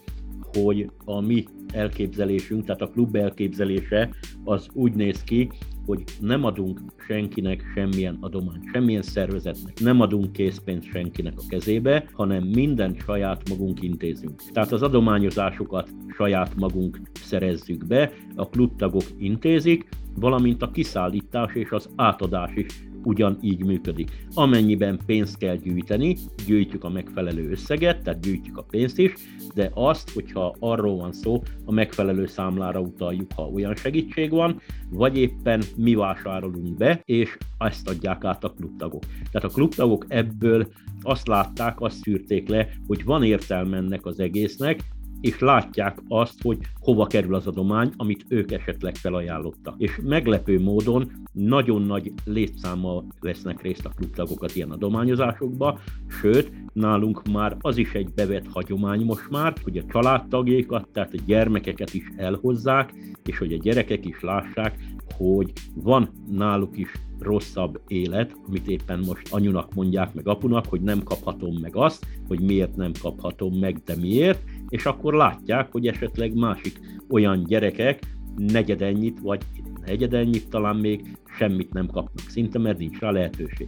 hogy 0.54 0.90
a 1.06 1.20
mi 1.20 1.46
elképzelésünk, 1.74 2.66
tehát 2.66 2.82
a 2.82 2.90
klub 2.90 3.16
elképzelése 3.16 4.10
az 4.44 4.68
úgy 4.74 4.94
néz 4.94 5.24
ki, 5.24 5.50
hogy 5.86 6.04
nem 6.20 6.44
adunk 6.44 6.80
senkinek 7.08 7.64
semmilyen 7.76 8.18
adományt, 8.20 8.70
semmilyen 8.74 9.02
szervezetnek, 9.02 9.80
nem 9.80 10.02
adunk 10.02 10.32
készpénzt 10.32 10.88
senkinek 10.88 11.34
a 11.38 11.44
kezébe, 11.50 12.10
hanem 12.14 12.44
mindent 12.44 13.04
saját 13.04 13.50
magunk 13.50 13.82
intézünk. 13.82 14.42
Tehát 14.52 14.72
az 14.72 14.82
adományozásokat 14.82 15.90
saját 16.16 16.56
magunk 16.56 17.02
szerezzük 17.14 17.88
be, 17.88 18.12
a 18.36 18.50
klubtagok 18.50 19.04
intézik, 19.18 19.90
valamint 20.16 20.62
a 20.62 20.72
kiszállítás 20.72 21.56
és 21.56 21.70
az 21.70 21.90
átadás 21.96 22.52
is 22.56 22.66
ugyanígy 23.04 23.66
működik. 23.66 24.26
Amennyiben 24.34 25.00
pénzt 25.06 25.38
kell 25.38 25.56
gyűjteni, 25.56 26.18
gyűjtjük 26.46 26.84
a 26.84 26.90
megfelelő 26.90 27.50
összeget, 27.50 28.02
tehát 28.04 28.22
gyűjtjük 28.22 28.58
a 28.58 28.66
pénzt 28.70 28.98
is, 28.98 29.14
de 29.54 29.72
azt, 29.74 30.10
hogyha 30.10 30.56
arról 30.60 30.96
van 30.96 31.12
szó, 31.12 31.42
a 31.66 31.72
megfelelő 31.72 32.26
számlára 32.26 32.80
utaljuk, 32.80 33.32
ha 33.36 33.44
olyan 33.44 33.76
segítség 33.76 34.30
van, 34.30 34.62
vagy 34.90 35.18
éppen 35.18 35.62
mi 35.78 35.96
vásárolunk 35.96 36.78
be, 36.78 37.02
és 37.06 37.38
ezt 37.58 37.90
adják 37.90 38.24
át 38.24 38.44
a 38.44 38.54
klubtagok. 38.54 39.04
Tehát 39.32 39.50
a 39.50 39.54
klubtagok 39.54 40.06
ebből 40.08 40.68
azt 41.02 41.28
látták, 41.28 41.82
azt 41.82 42.02
szűrték 42.02 42.50
le, 42.50 42.68
hogy 42.88 43.04
van 43.04 43.24
értelme 43.24 43.78
ennek 43.78 44.06
az 44.06 44.20
egésznek, 44.20 44.80
és 45.22 45.40
látják 45.40 46.00
azt, 46.08 46.42
hogy 46.42 46.58
hova 46.80 47.06
kerül 47.08 47.36
az 47.36 47.48
adomány, 47.48 47.92
amit 47.98 48.26
ők 48.28 48.52
esetleg 48.52 48.96
felajánlottak. 48.96 49.76
És 49.78 50.00
meglepő 50.04 50.60
módon 50.60 51.12
nagyon 51.32 51.82
nagy 51.82 52.12
létszámmal 52.26 53.06
vesznek 53.20 53.62
részt 53.62 53.86
a 53.86 53.92
klubtagokat 53.96 54.56
ilyen 54.56 54.72
adományozásokba, 54.72 55.80
sőt, 56.08 56.52
nálunk 56.74 57.22
már 57.32 57.58
az 57.60 57.78
is 57.78 57.94
egy 57.94 58.14
bevett 58.14 58.48
hagyomány 58.52 59.06
most 59.06 59.30
már, 59.30 59.54
hogy 59.64 59.78
a 59.78 59.86
családtagjékat, 59.92 60.88
tehát 60.94 61.14
a 61.14 61.24
gyermekeket 61.26 61.94
is 61.94 62.04
elhozzák, 62.18 62.94
és 63.24 63.38
hogy 63.38 63.54
a 63.54 63.58
gyerekek 63.58 64.06
is 64.06 64.22
lássák, 64.22 64.80
hogy 65.18 65.54
van 65.76 66.10
náluk 66.30 66.78
is 66.78 66.92
rosszabb 67.20 67.82
élet, 67.88 68.36
amit 68.48 68.68
éppen 68.68 69.00
most 69.00 69.34
anyunak 69.34 69.74
mondják 69.74 70.14
meg 70.14 70.28
apunak, 70.28 70.66
hogy 70.66 70.82
nem 70.82 71.04
kaphatom 71.04 71.56
meg 71.62 71.76
azt, 71.76 72.06
hogy 72.28 72.40
miért 72.40 72.76
nem 72.76 72.92
kaphatom 73.02 73.54
meg, 73.54 73.82
de 73.86 73.96
miért, 73.96 74.44
és 74.72 74.86
akkor 74.86 75.14
látják, 75.14 75.72
hogy 75.72 75.88
esetleg 75.88 76.34
másik 76.34 76.80
olyan 77.10 77.44
gyerekek 77.44 78.00
negyedennyit, 78.38 79.20
vagy 79.20 79.42
negyedennyit 79.86 80.50
talán 80.50 80.76
még 80.76 81.18
semmit 81.38 81.74
nem 81.74 81.88
kapnak 81.88 82.30
szinte, 82.30 82.60
mert 82.60 82.78
nincs 82.78 83.00
rá 83.00 83.12
lehetőség. 83.12 83.68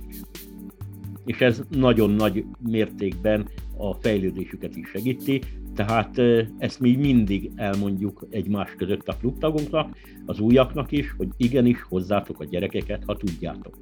És 1.26 1.42
ez 1.42 1.62
nagyon 1.70 2.10
nagy 2.10 2.46
mértékben 2.60 3.50
a 3.78 3.94
fejlődésüket 3.94 4.76
is 4.76 4.90
segíti, 4.90 5.42
tehát 5.76 6.22
ezt 6.58 6.80
mi 6.80 6.96
mindig 6.96 7.52
elmondjuk 7.56 8.28
egymás 8.30 8.74
között 8.78 9.08
a 9.08 9.18
klubtagunknak, 9.20 9.98
az 10.26 10.40
újaknak 10.40 10.92
is, 10.92 11.14
hogy 11.18 11.28
igenis 11.38 11.82
hozzátok 11.82 12.40
a 12.40 12.46
gyerekeket, 12.46 13.04
ha 13.06 13.18
tudjátok. 13.18 13.78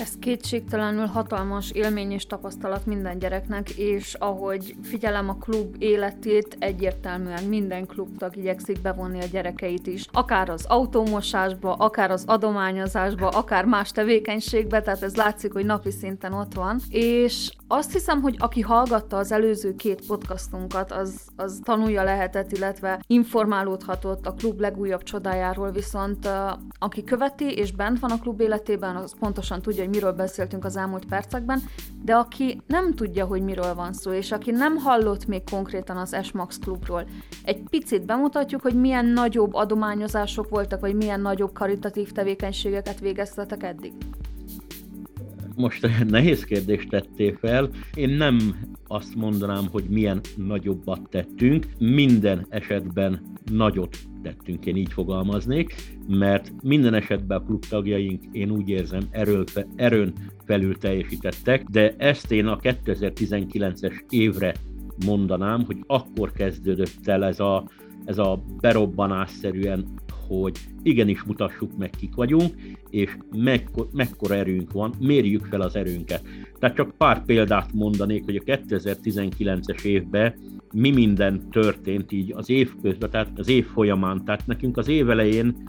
Ez 0.00 0.12
kétségtelenül 0.18 1.06
hatalmas 1.06 1.70
élmény 1.70 2.10
és 2.10 2.26
tapasztalat 2.26 2.86
minden 2.86 3.18
gyereknek, 3.18 3.70
és 3.70 4.14
ahogy 4.14 4.74
figyelem 4.82 5.28
a 5.28 5.34
klub 5.34 5.76
életét, 5.78 6.56
egyértelműen 6.58 7.44
minden 7.44 7.86
klubtag 7.86 8.36
igyekszik 8.36 8.80
bevonni 8.80 9.20
a 9.20 9.26
gyerekeit 9.32 9.86
is. 9.86 10.06
Akár 10.12 10.48
az 10.48 10.64
autómosásba, 10.64 11.72
akár 11.72 12.10
az 12.10 12.24
adományozásba, 12.26 13.28
akár 13.28 13.64
más 13.64 13.90
tevékenységbe, 13.90 14.82
tehát 14.82 15.02
ez 15.02 15.16
látszik, 15.16 15.52
hogy 15.52 15.64
napi 15.64 15.90
szinten 15.90 16.32
ott 16.32 16.54
van. 16.54 16.80
És 16.88 17.50
azt 17.72 17.92
hiszem, 17.92 18.20
hogy 18.20 18.36
aki 18.38 18.60
hallgatta 18.60 19.16
az 19.16 19.32
előző 19.32 19.74
két 19.74 20.06
podcastunkat, 20.06 20.92
az, 20.92 21.20
az 21.36 21.60
tanulja 21.62 22.02
lehetett, 22.02 22.52
illetve 22.52 23.02
informálódhatott 23.06 24.26
a 24.26 24.32
klub 24.32 24.60
legújabb 24.60 25.02
csodájáról, 25.02 25.70
viszont 25.70 26.28
aki 26.78 27.04
követi 27.04 27.52
és 27.52 27.72
bent 27.72 27.98
van 27.98 28.10
a 28.10 28.18
klub 28.18 28.40
életében, 28.40 28.96
az 28.96 29.14
pontosan 29.18 29.62
tudja, 29.62 29.82
hogy 29.82 29.92
miről 29.94 30.12
beszéltünk 30.12 30.64
az 30.64 30.76
elmúlt 30.76 31.04
percekben, 31.04 31.62
de 32.02 32.14
aki 32.14 32.60
nem 32.66 32.94
tudja, 32.94 33.24
hogy 33.24 33.42
miről 33.42 33.74
van 33.74 33.92
szó, 33.92 34.12
és 34.12 34.32
aki 34.32 34.50
nem 34.50 34.76
hallott 34.76 35.26
még 35.26 35.42
konkrétan 35.50 35.96
az 35.96 36.16
S-Max 36.22 36.58
klubról, 36.58 37.04
egy 37.44 37.62
picit 37.70 38.06
bemutatjuk, 38.06 38.62
hogy 38.62 38.74
milyen 38.74 39.06
nagyobb 39.06 39.54
adományozások 39.54 40.48
voltak, 40.48 40.80
vagy 40.80 40.94
milyen 40.94 41.20
nagyobb 41.20 41.52
karitatív 41.52 42.12
tevékenységeket 42.12 43.00
végeztetek 43.00 43.62
eddig 43.62 43.92
most 45.60 45.88
nehéz 46.08 46.44
kérdést 46.44 46.88
tettél 46.88 47.36
fel. 47.40 47.70
Én 47.94 48.08
nem 48.08 48.38
azt 48.86 49.14
mondanám, 49.14 49.66
hogy 49.70 49.84
milyen 49.88 50.20
nagyobbat 50.36 51.08
tettünk. 51.10 51.66
Minden 51.78 52.46
esetben 52.48 53.22
nagyot 53.52 53.96
tettünk, 54.22 54.66
én 54.66 54.76
így 54.76 54.92
fogalmaznék, 54.92 55.74
mert 56.08 56.52
minden 56.62 56.94
esetben 56.94 57.38
a 57.38 57.44
klubtagjaink, 57.44 58.24
én 58.32 58.50
úgy 58.50 58.68
érzem, 58.68 59.02
erről, 59.10 59.44
erőn 59.76 60.12
felül 60.44 60.78
teljesítettek, 60.78 61.64
de 61.64 61.94
ezt 61.98 62.32
én 62.32 62.46
a 62.46 62.56
2019-es 62.56 64.00
évre 64.08 64.54
mondanám, 65.06 65.64
hogy 65.64 65.78
akkor 65.86 66.32
kezdődött 66.32 67.06
el 67.06 67.24
ez 67.24 67.40
a, 67.40 67.68
ez 68.04 68.18
a 68.18 68.42
berobbanásszerűen 68.60 69.86
hogy 70.38 70.58
igenis 70.82 71.22
mutassuk 71.22 71.76
meg, 71.78 71.90
kik 71.90 72.14
vagyunk, 72.14 72.54
és 72.90 73.16
mekkor, 73.36 73.88
mekkora 73.92 74.34
erőnk 74.34 74.72
van, 74.72 74.94
mérjük 74.98 75.44
fel 75.44 75.60
az 75.60 75.76
erőnket. 75.76 76.22
Tehát 76.58 76.76
csak 76.76 76.96
pár 76.96 77.24
példát 77.24 77.72
mondanék, 77.72 78.24
hogy 78.24 78.36
a 78.36 78.42
2019-es 78.42 79.84
évben 79.84 80.34
mi 80.72 80.90
minden 80.90 81.48
történt 81.50 82.12
így 82.12 82.32
az 82.36 82.50
év 82.50 82.72
közben, 82.82 83.10
tehát 83.10 83.38
az 83.38 83.48
év 83.48 83.66
folyamán. 83.66 84.24
Tehát 84.24 84.46
nekünk 84.46 84.76
az 84.76 84.88
év 84.88 85.10
elején 85.10 85.68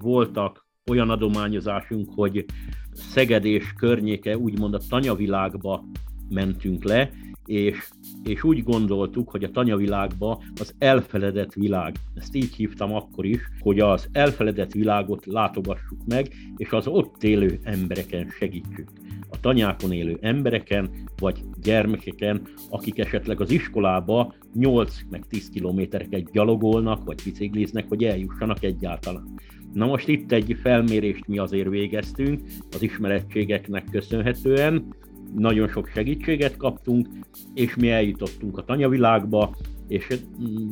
voltak 0.00 0.66
olyan 0.90 1.10
adományozásunk, 1.10 2.10
hogy 2.14 2.44
Szeged 2.92 3.44
és 3.44 3.72
környéke 3.72 4.38
úgymond 4.38 4.74
a 4.74 4.80
tanyavilágba 4.88 5.84
mentünk 6.28 6.84
le, 6.84 7.10
és, 7.46 7.88
és 8.24 8.44
úgy 8.44 8.62
gondoltuk, 8.62 9.30
hogy 9.30 9.44
a 9.44 9.50
tanyavilágba 9.50 10.42
az 10.60 10.74
elfeledett 10.78 11.52
világ, 11.52 11.94
ezt 12.14 12.34
így 12.34 12.54
hívtam 12.54 12.94
akkor 12.94 13.24
is, 13.24 13.40
hogy 13.60 13.78
az 13.78 14.08
elfeledett 14.12 14.72
világot 14.72 15.26
látogassuk 15.26 15.98
meg, 16.06 16.34
és 16.56 16.70
az 16.70 16.86
ott 16.86 17.22
élő 17.22 17.58
embereken 17.62 18.28
segítsük. 18.38 18.90
A 19.30 19.40
tanyákon 19.40 19.92
élő 19.92 20.18
embereken, 20.20 20.90
vagy 21.20 21.44
gyermekeken, 21.62 22.42
akik 22.70 22.98
esetleg 22.98 23.40
az 23.40 23.50
iskolába 23.50 24.34
8 24.54 25.00
meg 25.10 25.26
10 25.28 25.48
kilométereket 25.48 26.30
gyalogolnak, 26.30 27.04
vagy 27.04 27.20
bicikliznek, 27.24 27.88
hogy 27.88 28.04
eljussanak 28.04 28.62
egyáltalán. 28.62 29.34
Na 29.72 29.86
most 29.86 30.08
itt 30.08 30.32
egy 30.32 30.58
felmérést 30.62 31.26
mi 31.26 31.38
azért 31.38 31.68
végeztünk, 31.68 32.40
az 32.70 32.82
ismerettségeknek 32.82 33.84
köszönhetően, 33.90 34.94
nagyon 35.34 35.68
sok 35.68 35.88
segítséget 35.88 36.56
kaptunk, 36.56 37.08
és 37.54 37.74
mi 37.74 37.90
eljutottunk 37.90 38.58
a 38.58 38.64
tanyavilágba, 38.64 39.56
és 39.88 40.06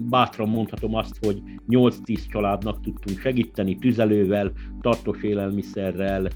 bátran 0.09 0.49
mondhatom 0.49 0.95
azt, 0.95 1.25
hogy 1.25 1.43
8-10 1.69 2.29
családnak 2.29 2.81
tudtunk 2.81 3.19
segíteni 3.19 3.79
tüzelővel, 3.79 4.53
tartós 4.81 5.23
élelmiszerrel, 5.23 6.29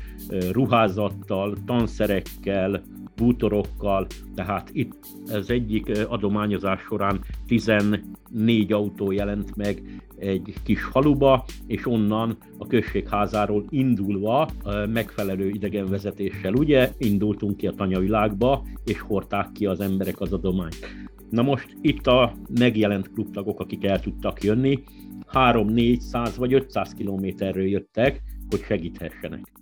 ruházattal, 0.53 1.57
tanszerekkel, 1.67 2.83
bútorokkal, 3.19 4.07
tehát 4.35 4.71
itt 4.73 5.07
az 5.33 5.51
egyik 5.51 6.07
adományozás 6.09 6.81
során 6.81 7.21
14 7.47 8.73
autó 8.73 9.13
jelent 9.13 9.57
meg 9.57 9.83
egy 10.19 10.55
kis 10.63 10.83
faluba, 10.83 11.45
és 11.67 11.87
onnan 11.87 12.37
a 12.59 12.67
községházáról 12.67 13.65
indulva 13.69 14.49
megfelelő 14.93 15.49
idegenvezetéssel 15.49 16.53
ugye 16.53 16.91
indultunk 16.99 17.57
ki 17.57 17.67
a 17.67 17.73
tanyavilágba, 17.73 18.65
és 18.85 19.01
hordták 19.01 19.53
ki 19.53 19.67
az 19.67 19.81
emberek 19.81 20.21
az 20.21 20.33
adományt. 20.33 21.09
Na 21.31 21.43
most 21.43 21.77
itt 21.81 22.07
a 22.07 22.33
megjelent 22.59 23.13
klubtagok, 23.13 23.61
akik 23.61 23.85
el 23.85 24.01
tudtak 24.01 24.43
jönni, 24.43 24.83
3, 25.27 25.69
400 25.69 26.37
vagy 26.37 26.53
500 26.53 26.95
kilométerről 26.95 27.67
jöttek, 27.67 28.23
hogy 28.51 28.61
segíthessenek. 28.61 29.53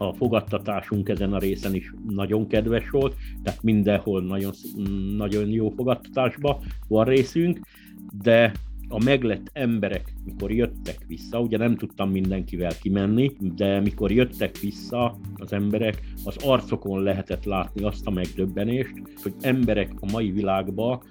A 0.00 0.12
fogadtatásunk 0.12 1.08
ezen 1.08 1.32
a 1.32 1.38
részen 1.38 1.74
is 1.74 1.94
nagyon 2.08 2.46
kedves 2.46 2.90
volt, 2.90 3.16
tehát 3.42 3.62
mindenhol 3.62 4.22
nagyon, 4.22 4.52
nagyon 5.16 5.48
jó 5.48 5.70
fogadtatásban 5.70 6.56
van 6.88 7.04
részünk, 7.04 7.60
de 8.22 8.52
a 8.88 9.04
meglett 9.04 9.50
emberek, 9.52 10.14
mikor 10.24 10.52
jöttek 10.52 11.04
vissza, 11.06 11.40
ugye 11.40 11.56
nem 11.56 11.76
tudtam 11.76 12.10
mindenkivel 12.10 12.72
kimenni, 12.82 13.32
de 13.56 13.80
mikor 13.80 14.12
jöttek 14.12 14.58
vissza 14.58 15.18
az 15.34 15.52
emberek, 15.52 16.02
az 16.24 16.36
arcokon 16.44 17.02
lehetett 17.02 17.44
látni 17.44 17.82
azt 17.82 18.06
a 18.06 18.10
megdöbbenést, 18.10 18.92
hogy 19.22 19.34
emberek 19.40 19.92
a 20.00 20.10
mai 20.12 20.30
világban 20.30 21.02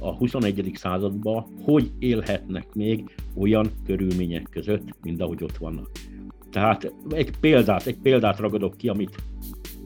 a 0.00 0.14
21. 0.14 0.70
században 0.74 1.46
hogy 1.62 1.90
élhetnek 1.98 2.74
még 2.74 3.04
olyan 3.34 3.70
körülmények 3.86 4.46
között, 4.50 4.94
mint 5.02 5.20
ahogy 5.20 5.42
ott 5.42 5.56
vannak. 5.56 5.90
Tehát 6.50 6.92
egy 7.10 7.30
példát, 7.40 7.86
egy 7.86 7.98
példát 8.02 8.38
ragadok 8.38 8.76
ki, 8.76 8.88
amit 8.88 9.16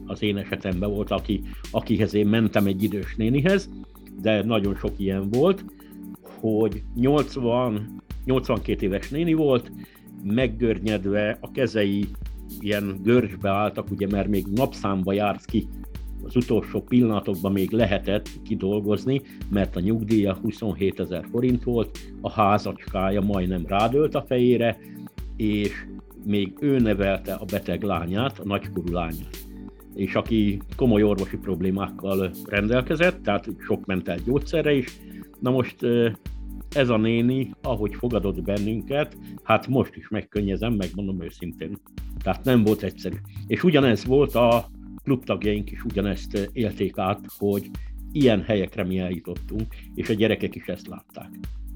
az 0.05 0.21
én 0.21 0.37
esetemben 0.37 0.89
volt, 0.89 1.11
aki, 1.11 1.41
akihez 1.71 2.13
én 2.13 2.27
mentem 2.27 2.65
egy 2.65 2.83
idős 2.83 3.15
nénihez, 3.15 3.69
de 4.21 4.43
nagyon 4.43 4.75
sok 4.75 4.91
ilyen 4.97 5.29
volt, 5.29 5.65
hogy 6.39 6.83
80, 6.95 8.01
82 8.25 8.85
éves 8.85 9.09
néni 9.09 9.33
volt, 9.33 9.71
meggörnyedve, 10.23 11.37
a 11.41 11.51
kezei 11.51 12.07
ilyen 12.59 12.99
görcsbe 13.03 13.49
álltak, 13.49 13.91
ugye, 13.91 14.07
mert 14.07 14.27
még 14.27 14.45
napszámba 14.45 15.13
jársz 15.13 15.45
ki, 15.45 15.67
az 16.25 16.35
utolsó 16.35 16.81
pillanatokban 16.81 17.51
még 17.51 17.71
lehetett 17.71 18.29
kidolgozni, 18.43 19.21
mert 19.49 19.75
a 19.75 19.79
nyugdíja 19.79 20.37
27 20.41 20.99
ezer 20.99 21.25
forint 21.31 21.63
volt, 21.63 21.97
a 22.21 22.31
házacskája 22.31 23.21
majdnem 23.21 23.65
rádölt 23.67 24.15
a 24.15 24.25
fejére, 24.27 24.77
és 25.35 25.85
még 26.25 26.53
ő 26.59 26.79
nevelte 26.79 27.33
a 27.33 27.45
beteg 27.45 27.83
lányát, 27.83 28.39
a 28.39 28.45
nagykorú 28.45 28.93
lányát 28.93 29.43
és 29.95 30.15
aki 30.15 30.61
komoly 30.75 31.03
orvosi 31.03 31.37
problémákkal 31.37 32.31
rendelkezett, 32.45 33.23
tehát 33.23 33.49
sok 33.59 33.85
ment 33.85 34.07
el 34.07 34.17
gyógyszerre 34.25 34.73
is. 34.73 34.99
Na 35.39 35.51
most 35.51 35.77
ez 36.75 36.89
a 36.89 36.97
néni, 36.97 37.51
ahogy 37.61 37.95
fogadott 37.95 38.41
bennünket, 38.41 39.17
hát 39.43 39.67
most 39.67 39.95
is 39.95 40.07
megkönnyezem, 40.09 40.73
megmondom 40.73 41.23
őszintén. 41.23 41.77
Tehát 42.23 42.43
nem 42.43 42.63
volt 42.63 42.83
egyszerű. 42.83 43.15
És 43.47 43.63
ugyanez 43.63 44.05
volt 44.05 44.35
a 44.35 44.65
klubtagjaink 45.03 45.71
is 45.71 45.83
ugyanezt 45.83 46.49
élték 46.53 46.97
át, 46.97 47.25
hogy 47.37 47.69
ilyen 48.11 48.41
helyekre 48.41 48.83
mi 48.83 48.99
eljutottunk, 48.99 49.75
és 49.95 50.09
a 50.09 50.13
gyerekek 50.13 50.55
is 50.55 50.65
ezt 50.65 50.87
látták. 50.87 51.29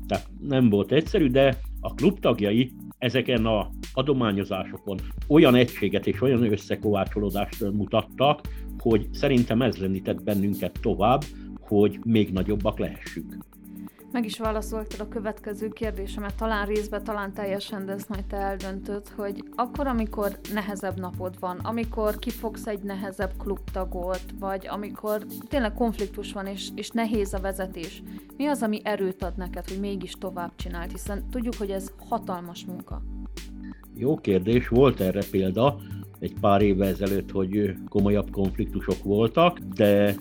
Tehát 0.08 0.28
nem 0.48 0.70
volt 0.70 0.92
egyszerű, 0.92 1.28
de 1.28 1.58
a 1.80 1.94
klubtagjai 1.94 2.72
ezeken 2.98 3.46
a 3.46 3.70
adományozásokon 3.94 5.00
olyan 5.28 5.56
egységet 5.56 6.08
és 6.08 6.22
olyan 6.22 6.52
összekovácsolódást 6.52 7.72
mutattak, 7.72 8.42
hogy 8.80 9.08
szerintem 9.12 9.62
ez 9.62 9.78
lendített 9.78 10.24
bennünket 10.24 10.80
tovább, 10.82 11.24
hogy 11.60 12.00
még 12.04 12.32
nagyobbak 12.32 12.80
lehessünk. 12.80 13.38
Meg 14.18 14.26
is 14.26 14.40
válaszoltad 14.40 15.00
a 15.00 15.08
következő 15.08 15.68
kérdésemet, 15.68 16.36
talán 16.36 16.66
részben, 16.66 17.04
talán 17.04 17.34
teljesen, 17.34 17.86
de 17.86 17.92
ezt 17.92 18.10
majd 18.10 18.26
te 18.26 18.36
eldöntöd, 18.36 19.08
hogy 19.16 19.44
akkor, 19.56 19.88
amikor 19.88 20.40
nehezebb 20.54 21.00
napod 21.00 21.40
van, 21.40 21.58
amikor 21.58 22.20
kifogsz 22.20 22.68
egy 22.68 22.80
nehezebb 22.84 23.32
klubtagot, 23.38 24.22
vagy 24.40 24.68
amikor 24.68 25.26
tényleg 25.48 25.74
konfliktus 25.74 26.34
van, 26.34 26.46
és, 26.46 26.68
és 26.76 26.90
nehéz 26.90 27.34
a 27.34 27.40
vezetés, 27.40 28.04
mi 28.38 28.46
az, 28.46 28.62
ami 28.62 28.82
erőt 28.84 29.24
ad 29.24 29.38
neked, 29.38 29.70
hogy 29.70 29.80
mégis 29.80 30.12
tovább 30.12 30.52
csináld, 30.56 30.92
hiszen 30.92 31.30
tudjuk, 31.30 31.56
hogy 31.56 31.70
ez 31.70 31.92
hatalmas 32.10 32.66
munka. 32.66 33.02
Jó 33.96 34.16
kérdés, 34.16 34.68
volt 34.68 35.00
erre 35.00 35.22
példa 35.32 35.78
egy 36.20 36.34
pár 36.42 36.62
évvel 36.62 36.88
ezelőtt, 36.88 37.32
hogy 37.32 37.76
komolyabb 37.90 38.32
konfliktusok 38.32 39.04
voltak, 39.04 39.60
de 39.60 40.16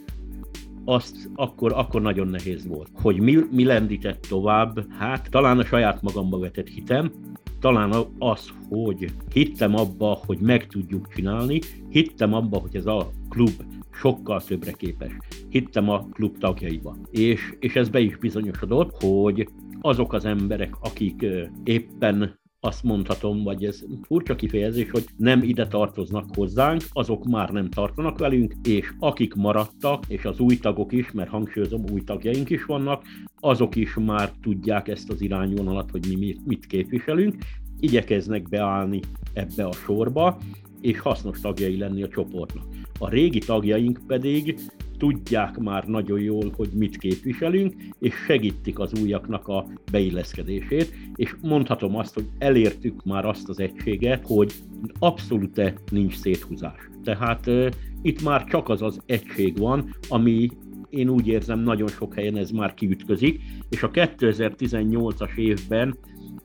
azt 0.89 1.31
akkor, 1.35 1.73
akkor 1.73 2.03
nagyon 2.03 2.29
nehéz 2.29 2.67
volt. 2.67 2.91
Hogy 2.95 3.21
mi, 3.21 3.39
mi 3.51 3.65
lendített 3.65 4.27
tovább, 4.29 4.93
hát 4.93 5.31
talán 5.31 5.59
a 5.59 5.65
saját 5.65 6.03
magamba 6.03 6.39
vetett 6.39 6.69
hitem, 6.69 7.13
talán 7.61 7.93
az, 8.19 8.51
hogy 8.69 9.13
hittem 9.33 9.75
abba, 9.75 10.21
hogy 10.27 10.39
meg 10.39 10.67
tudjuk 10.67 11.09
csinálni, 11.15 11.61
hittem 11.89 12.33
abba, 12.35 12.59
hogy 12.59 12.77
ez 12.77 12.87
a 12.87 13.11
klub 13.29 13.63
sokkal 13.91 14.43
többre 14.43 14.73
képes. 14.73 15.13
Hittem 15.49 15.89
a 15.89 16.09
klub 16.13 16.39
tagjaiba. 16.39 16.97
És, 17.11 17.55
és 17.59 17.75
ez 17.75 17.89
be 17.89 18.01
is 18.01 18.17
bizonyosodott, 18.17 19.03
hogy 19.03 19.49
azok 19.81 20.13
az 20.13 20.25
emberek, 20.25 20.75
akik 20.81 21.27
éppen 21.65 22.39
azt 22.67 22.83
mondhatom, 22.83 23.43
vagy 23.43 23.65
ez 23.65 23.85
furcsa 24.03 24.35
kifejezés, 24.35 24.91
hogy 24.91 25.05
nem 25.17 25.43
ide 25.43 25.67
tartoznak 25.67 26.25
hozzánk, 26.35 26.83
azok 26.93 27.25
már 27.25 27.51
nem 27.51 27.71
tartanak 27.71 28.19
velünk, 28.19 28.55
és 28.65 28.93
akik 28.99 29.35
maradtak, 29.35 30.05
és 30.09 30.25
az 30.25 30.39
új 30.39 30.59
tagok 30.59 30.93
is, 30.93 31.13
mert 31.13 31.31
hangsúlyozom, 31.31 31.85
új 31.93 32.05
tagjaink 32.05 32.51
is 32.51 32.65
vannak, 32.65 33.03
azok 33.41 33.77
is 33.77 33.95
már 33.95 34.33
tudják 34.43 34.89
ezt 34.89 35.11
az 35.11 35.21
irányvonalat, 35.21 35.91
hogy 35.91 36.07
mi 36.19 36.37
mit, 36.45 36.67
képviselünk, 36.67 37.35
igyekeznek 37.81 38.49
beállni 38.49 39.01
ebbe 39.33 39.65
a 39.65 39.73
sorba, 39.73 40.39
és 40.81 40.99
hasznos 40.99 41.41
tagjai 41.41 41.79
lenni 41.79 42.03
a 42.03 42.09
csoportnak. 42.09 42.65
A 42.99 43.09
régi 43.09 43.39
tagjaink 43.39 44.01
pedig 44.07 44.59
tudják 44.99 45.59
már 45.59 45.85
nagyon 45.85 46.21
jól, 46.21 46.53
hogy 46.57 46.69
mit 46.75 46.97
képviselünk, 46.97 47.75
és 47.99 48.15
segítik 48.15 48.79
az 48.79 49.01
újaknak 49.03 49.49
a 49.49 49.67
beilleszkedését, 49.91 50.95
és 51.15 51.35
mondhatom 51.41 51.97
azt, 51.97 52.15
hogy 52.15 52.29
elértük 52.39 53.05
már 53.05 53.25
azt 53.25 53.49
az 53.49 53.61
egységet, 53.61 54.27
hogy 54.27 54.53
abszolút 54.99 55.75
nincs 55.91 56.17
széthúzás. 56.17 56.89
Tehát 57.05 57.47
uh, 57.47 57.69
itt 58.03 58.23
már 58.23 58.45
csak 58.45 58.69
az 58.69 58.83
az 58.83 59.01
egység 59.07 59.59
van, 59.59 59.97
ami 60.09 60.51
én 60.91 61.09
úgy 61.09 61.27
érzem, 61.27 61.61
nagyon 61.61 61.89
sok 61.89 62.15
helyen 62.15 62.37
ez 62.37 62.51
már 62.51 62.75
kiütközik, 62.75 63.41
és 63.69 63.83
a 63.83 63.91
2018-as 63.91 65.37
évben 65.37 65.99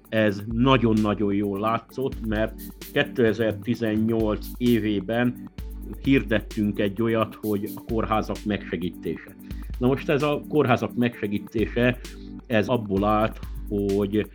ez 0.09 0.41
nagyon-nagyon 0.51 1.33
jól 1.33 1.59
látszott, 1.59 2.27
mert 2.27 2.61
2018 2.93 4.47
évében 4.57 5.49
hirdettünk 6.03 6.79
egy 6.79 7.01
olyat, 7.01 7.35
hogy 7.41 7.71
a 7.75 7.81
kórházak 7.87 8.37
megsegítése. 8.45 9.35
Na 9.77 9.87
most 9.87 10.09
ez 10.09 10.23
a 10.23 10.41
kórházak 10.49 10.95
megsegítése, 10.95 11.99
ez 12.47 12.67
abból 12.67 13.03
állt, 13.03 13.39
hogy 13.69 14.29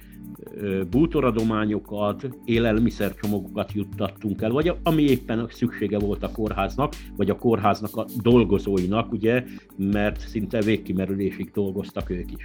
bútoradományokat, 0.90 2.28
élelmiszercsomagokat 2.44 3.72
juttattunk 3.72 4.42
el, 4.42 4.50
vagy 4.50 4.72
ami 4.82 5.02
éppen 5.02 5.46
szüksége 5.50 5.98
volt 5.98 6.22
a 6.22 6.30
kórháznak, 6.30 6.94
vagy 7.16 7.30
a 7.30 7.36
kórháznak 7.36 7.96
a 7.96 8.06
dolgozóinak, 8.22 9.12
ugye, 9.12 9.44
mert 9.76 10.20
szinte 10.20 10.60
végkimerülésig 10.60 11.50
dolgoztak 11.50 12.10
ők 12.10 12.32
is 12.32 12.42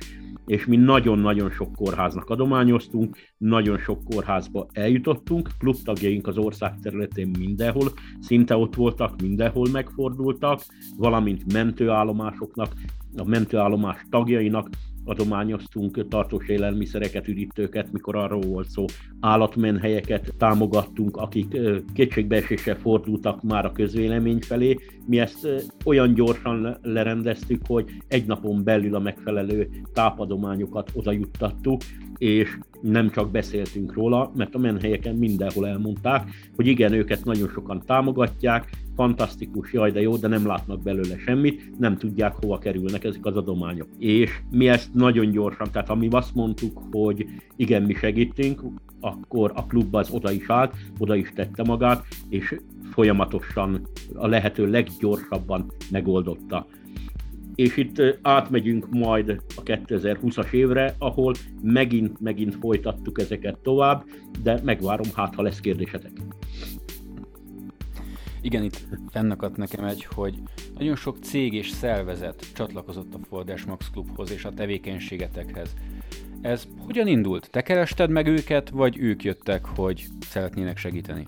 és 0.52 0.66
mi 0.66 0.76
nagyon-nagyon 0.76 1.50
sok 1.52 1.76
kórháznak 1.76 2.30
adományoztunk, 2.30 3.18
nagyon 3.38 3.78
sok 3.78 4.04
kórházba 4.04 4.68
eljutottunk, 4.72 5.50
klubtagjaink 5.60 6.28
az 6.28 6.38
ország 6.38 6.80
területén 6.82 7.32
mindenhol, 7.40 7.92
szinte 8.20 8.56
ott 8.58 8.76
voltak, 8.76 9.22
mindenhol 9.22 9.68
megfordultak, 9.72 10.62
valamint 10.98 11.54
mentőállomásoknak, 11.54 12.74
a 13.18 13.24
mentőállomás 13.24 14.06
tagjainak 14.10 14.70
adományoztunk 15.06 16.08
tartós 16.08 16.48
élelmiszereket, 16.48 17.28
üdítőket, 17.28 17.92
mikor 17.92 18.16
arról 18.16 18.42
volt 18.42 18.70
szó, 18.70 18.86
állatmenhelyeket 19.20 20.34
támogattunk, 20.38 21.18
akik 21.18 21.58
kétségbeeséssel 21.94 22.76
fordultak 22.76 23.44
már 23.44 23.66
a 23.66 23.72
közvélemény 23.72 24.40
felé. 24.42 24.78
Mi 25.06 25.20
ezt 25.20 25.48
olyan 25.86 26.14
gyorsan 26.14 26.78
lerendeztük, 26.82 27.62
hogy 27.68 27.92
egy 28.08 28.26
napon 28.26 28.64
belül 28.64 28.96
a 28.96 29.00
megfelelő 29.00 29.70
tápadományokat 29.94 30.92
oda 30.94 31.12
juttattuk, 31.12 31.82
és 32.22 32.58
nem 32.82 33.10
csak 33.10 33.32
beszéltünk 33.32 33.94
róla, 33.94 34.32
mert 34.36 34.56
a 34.56 34.60
menhelyeken 34.60 35.16
mindenhol 35.16 35.68
elmondták, 35.68 36.30
hogy 36.56 36.68
igen, 36.68 36.94
őket 36.94 37.26
nagyon 37.26 37.50
sokan 37.50 37.84
támogatják, 37.86 38.70
fantasztikus, 38.96 39.74
jaj, 39.74 39.92
de 39.92 40.02
jó, 40.02 40.16
de 40.16 40.28
nem 40.28 40.46
látnak 40.46 40.82
belőle 40.82 41.18
semmit, 41.18 41.80
nem 41.80 41.98
tudják, 41.98 42.36
hova 42.36 42.58
kerülnek 42.58 43.04
ezek 43.04 43.26
az 43.26 43.36
adományok. 43.36 43.88
És 43.98 44.32
mi 44.52 44.68
ezt 44.68 44.94
nagyon 44.94 45.32
gyorsan, 45.32 45.68
tehát 45.72 45.88
ha 45.88 45.96
mi 45.96 46.08
azt 46.12 46.36
mondtuk, 46.36 46.82
hogy 46.92 47.26
igen, 47.56 47.84
mi 47.84 47.94
segítünk, 47.94 48.62
akkor 49.00 49.52
a 49.56 49.66
klub 49.66 49.96
az 49.96 50.10
oda 50.12 50.32
is 50.32 50.50
állt, 50.50 50.76
oda 50.98 51.16
is 51.16 51.32
tette 51.36 51.64
magát, 51.64 52.06
és 52.30 52.56
folyamatosan 52.92 53.88
a 54.14 54.28
lehető 54.28 54.70
leggyorsabban 54.70 55.72
megoldotta 55.92 56.68
és 57.56 57.78
itt 57.78 58.02
átmegyünk 58.22 58.90
majd 58.90 59.42
a 59.56 59.64
2020-as 59.64 60.52
évre, 60.52 60.96
ahol 60.98 61.34
megint, 61.62 62.20
megint 62.20 62.56
folytattuk 62.56 63.20
ezeket 63.20 63.58
tovább, 63.58 64.04
de 64.44 64.60
megvárom, 64.64 65.08
hát 65.16 65.36
ha 65.36 65.42
lesz 65.42 65.60
kérdésetek. 65.60 66.12
Igen, 68.42 68.64
itt 68.64 68.88
fennakadt 69.10 69.58
nekem 69.58 69.86
egy, 69.86 70.04
hogy 70.04 70.36
nagyon 70.78 70.96
sok 70.96 71.18
cég 71.22 71.54
és 71.54 71.70
szervezet 71.70 72.46
csatlakozott 72.54 73.14
a 73.14 73.20
Fordás 73.30 73.66
Max 73.66 73.90
Klubhoz 73.90 74.32
és 74.32 74.46
a 74.46 74.54
tevékenységetekhez. 74.54 75.76
Ez 76.42 76.68
hogyan 76.86 77.08
indult? 77.08 77.50
Te 77.52 77.62
kerested 77.62 78.10
meg 78.10 78.28
őket, 78.28 78.70
vagy 78.70 78.98
ők 79.00 79.24
jöttek, 79.24 79.66
hogy 79.66 80.06
szeretnének 80.20 80.78
segíteni? 80.78 81.28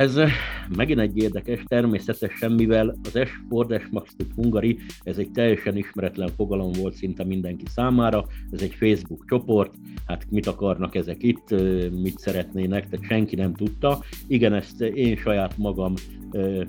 Ez 0.00 0.16
eh, 0.16 0.30
megint 0.76 1.00
egy 1.00 1.16
érdekes, 1.16 1.62
természetesen, 1.66 2.52
mivel 2.52 2.96
az 3.04 3.18
S 3.24 3.30
Ford 3.48 3.80
S 3.80 3.88
Max 3.90 4.16
Hungary, 4.34 4.78
ez 5.02 5.18
egy 5.18 5.30
teljesen 5.30 5.76
ismeretlen 5.76 6.28
fogalom 6.36 6.72
volt 6.72 6.94
szinte 6.94 7.24
mindenki 7.24 7.64
számára, 7.74 8.24
ez 8.50 8.60
egy 8.60 8.74
Facebook 8.74 9.24
csoport, 9.28 9.74
hát 10.06 10.26
mit 10.30 10.46
akarnak 10.46 10.94
ezek 10.94 11.22
itt, 11.22 11.52
eh, 11.52 11.90
mit 11.90 12.18
szeretnének, 12.18 12.88
tehát 12.88 13.06
senki 13.06 13.36
nem 13.36 13.54
tudta. 13.54 13.98
Igen, 14.26 14.54
ezt 14.54 14.80
én 14.80 15.16
saját 15.16 15.56
magam 15.56 15.94
eh, 16.30 16.60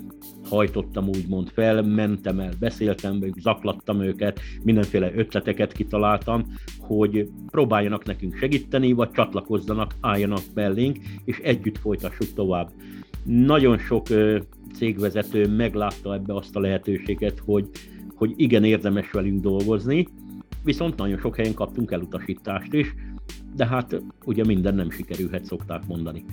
hajtottam 0.48 1.08
úgymond 1.08 1.48
fel, 1.48 1.82
mentem 1.82 2.40
el, 2.40 2.52
beszéltem 2.58 3.20
velük, 3.20 3.38
zaklattam 3.38 4.00
őket, 4.00 4.40
mindenféle 4.62 5.12
ötleteket 5.14 5.72
kitaláltam, 5.72 6.52
hogy 6.78 7.28
próbáljanak 7.50 8.04
nekünk 8.04 8.36
segíteni, 8.36 8.92
vagy 8.92 9.10
csatlakozzanak, 9.10 9.94
álljanak 10.00 10.42
bellénk, 10.54 10.98
és 11.24 11.38
együtt 11.38 11.78
folytassuk 11.78 12.32
tovább. 12.34 12.70
Nagyon 13.24 13.78
sok 13.78 14.06
cégvezető 14.74 15.48
meglátta 15.48 16.14
ebbe 16.14 16.34
azt 16.34 16.56
a 16.56 16.60
lehetőséget, 16.60 17.38
hogy, 17.44 17.68
hogy 18.14 18.32
igen, 18.36 18.64
érdemes 18.64 19.10
velünk 19.10 19.40
dolgozni, 19.40 20.06
viszont 20.64 20.96
nagyon 20.96 21.18
sok 21.18 21.36
helyen 21.36 21.54
kaptunk 21.54 21.90
elutasítást 21.90 22.72
is, 22.72 22.94
de 23.56 23.66
hát 23.66 24.02
ugye 24.24 24.44
minden 24.44 24.74
nem 24.74 24.90
sikerülhet, 24.90 25.44
szokták 25.44 25.86
mondani. 25.86 26.24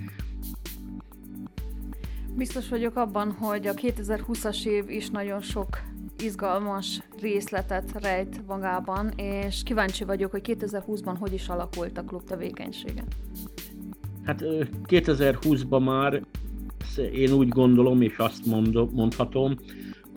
Biztos 2.40 2.70
vagyok 2.70 2.96
abban, 2.96 3.32
hogy 3.32 3.68
a 3.68 3.74
2020-as 3.74 4.66
év 4.66 4.90
is 4.90 5.10
nagyon 5.10 5.42
sok 5.42 5.68
izgalmas 6.24 7.02
részletet 7.22 8.02
rejt 8.02 8.48
magában, 8.48 9.12
és 9.16 9.64
kíváncsi 9.64 10.04
vagyok, 10.04 10.32
hogy 10.32 10.42
2020-ban 10.60 11.16
hogy 11.20 11.34
is 11.34 11.48
alakult 11.48 11.98
a 11.98 12.04
klub 12.04 12.24
tevékenysége. 12.24 13.04
Hát 14.24 14.44
2020-ban 14.88 15.84
már 15.84 16.24
én 17.14 17.32
úgy 17.32 17.48
gondolom, 17.48 18.02
és 18.02 18.18
azt 18.18 18.46
mondhatom, 18.92 19.56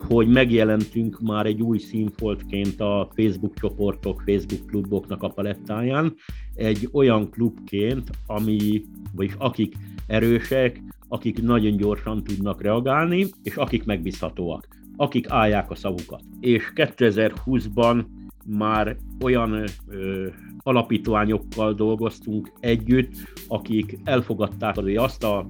hogy 0.07 0.27
megjelentünk 0.27 1.19
már 1.21 1.45
egy 1.45 1.61
új 1.61 1.77
színfoltként 1.77 2.79
a 2.79 3.09
Facebook 3.15 3.53
csoportok, 3.53 4.23
Facebook 4.25 4.67
kluboknak 4.67 5.23
a 5.23 5.29
palettáján, 5.29 6.15
egy 6.55 6.89
olyan 6.91 7.29
klubként, 7.29 8.09
ami, 8.27 8.85
vagyis 9.15 9.35
akik 9.37 9.75
erősek, 10.07 10.81
akik 11.13 11.41
nagyon 11.41 11.77
gyorsan 11.77 12.23
tudnak 12.23 12.61
reagálni, 12.61 13.25
és 13.43 13.55
akik 13.55 13.85
megbízhatóak, 13.85 14.67
akik 14.95 15.29
állják 15.29 15.71
a 15.71 15.75
szavukat. 15.75 16.21
És 16.39 16.71
2020-ban 16.75 18.05
már 18.45 18.97
olyan 19.21 19.63
ö, 19.87 20.27
alapítványokkal 20.57 21.73
dolgoztunk 21.73 22.51
együtt, 22.59 23.11
akik 23.47 23.99
elfogadták 24.03 24.77
azt 24.77 25.23
a 25.23 25.49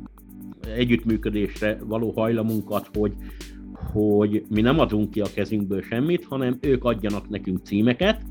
együttműködésre 0.76 1.78
való 1.84 2.12
hajlamunkat, 2.12 2.90
hogy, 2.94 3.14
hogy 3.74 4.46
mi 4.50 4.62
nem 4.62 4.80
adunk 4.80 5.10
ki 5.10 5.22
a 5.22 5.34
kezünkből 5.34 5.82
semmit, 5.82 6.26
hanem 6.26 6.58
ők 6.62 6.84
adjanak 6.84 7.30
nekünk 7.30 7.60
címeket, 7.64 8.22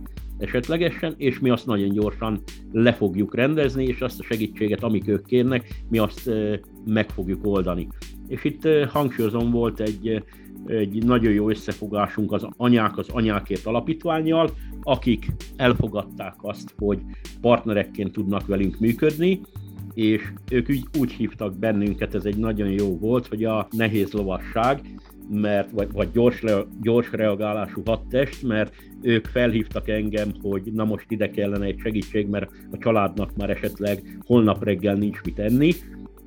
esetlegesen, 0.42 1.14
és 1.16 1.38
mi 1.38 1.50
azt 1.50 1.66
nagyon 1.66 1.88
gyorsan 1.88 2.42
le 2.72 2.92
fogjuk 2.92 3.35
rendezni, 3.35 3.85
és 3.85 4.00
azt 4.00 4.20
a 4.20 4.22
segítséget, 4.22 4.83
amik 4.83 5.09
ők 5.09 5.26
kérnek, 5.26 5.83
mi 5.88 5.98
azt 5.98 6.31
meg 6.87 7.11
fogjuk 7.11 7.46
oldani. 7.46 7.88
És 8.28 8.44
itt 8.44 8.68
hangsúlyozom, 8.88 9.50
volt 9.50 9.81
egy, 9.81 10.24
egy 10.66 11.05
nagyon 11.05 11.33
jó 11.33 11.48
összefogásunk 11.48 12.33
az 12.33 12.46
anyák 12.57 12.98
az 12.98 13.09
anyákért 13.09 13.66
alapítványjal, 13.66 14.50
akik 14.83 15.26
elfogadták 15.57 16.35
azt, 16.40 16.74
hogy 16.78 17.00
partnerekként 17.40 18.12
tudnak 18.12 18.46
velünk 18.46 18.78
működni, 18.78 19.40
és 19.94 20.33
ők 20.50 20.68
úgy, 20.68 20.85
úgy 20.98 21.12
hívtak 21.12 21.59
bennünket, 21.59 22.14
ez 22.14 22.24
egy 22.24 22.37
nagyon 22.37 22.70
jó 22.70 22.98
volt, 22.98 23.26
hogy 23.26 23.44
a 23.44 23.68
nehéz 23.70 24.12
lovasság, 24.12 24.81
mert, 25.30 25.70
vagy, 25.70 25.92
vagy 25.92 26.11
gyors, 26.12 26.44
gyors 26.82 27.11
reagálású 27.11 27.82
hadtest, 27.85 28.42
mert 28.42 28.74
ők 29.00 29.26
felhívtak 29.26 29.88
engem, 29.88 30.32
hogy 30.42 30.62
na 30.72 30.85
most 30.85 31.06
ide 31.08 31.30
kellene 31.30 31.64
egy 31.64 31.78
segítség, 31.78 32.28
mert 32.28 32.50
a 32.70 32.78
családnak 32.78 33.37
már 33.37 33.50
esetleg 33.50 34.18
holnap 34.24 34.64
reggel 34.64 34.94
nincs 34.94 35.20
mit 35.24 35.38
enni, 35.38 35.72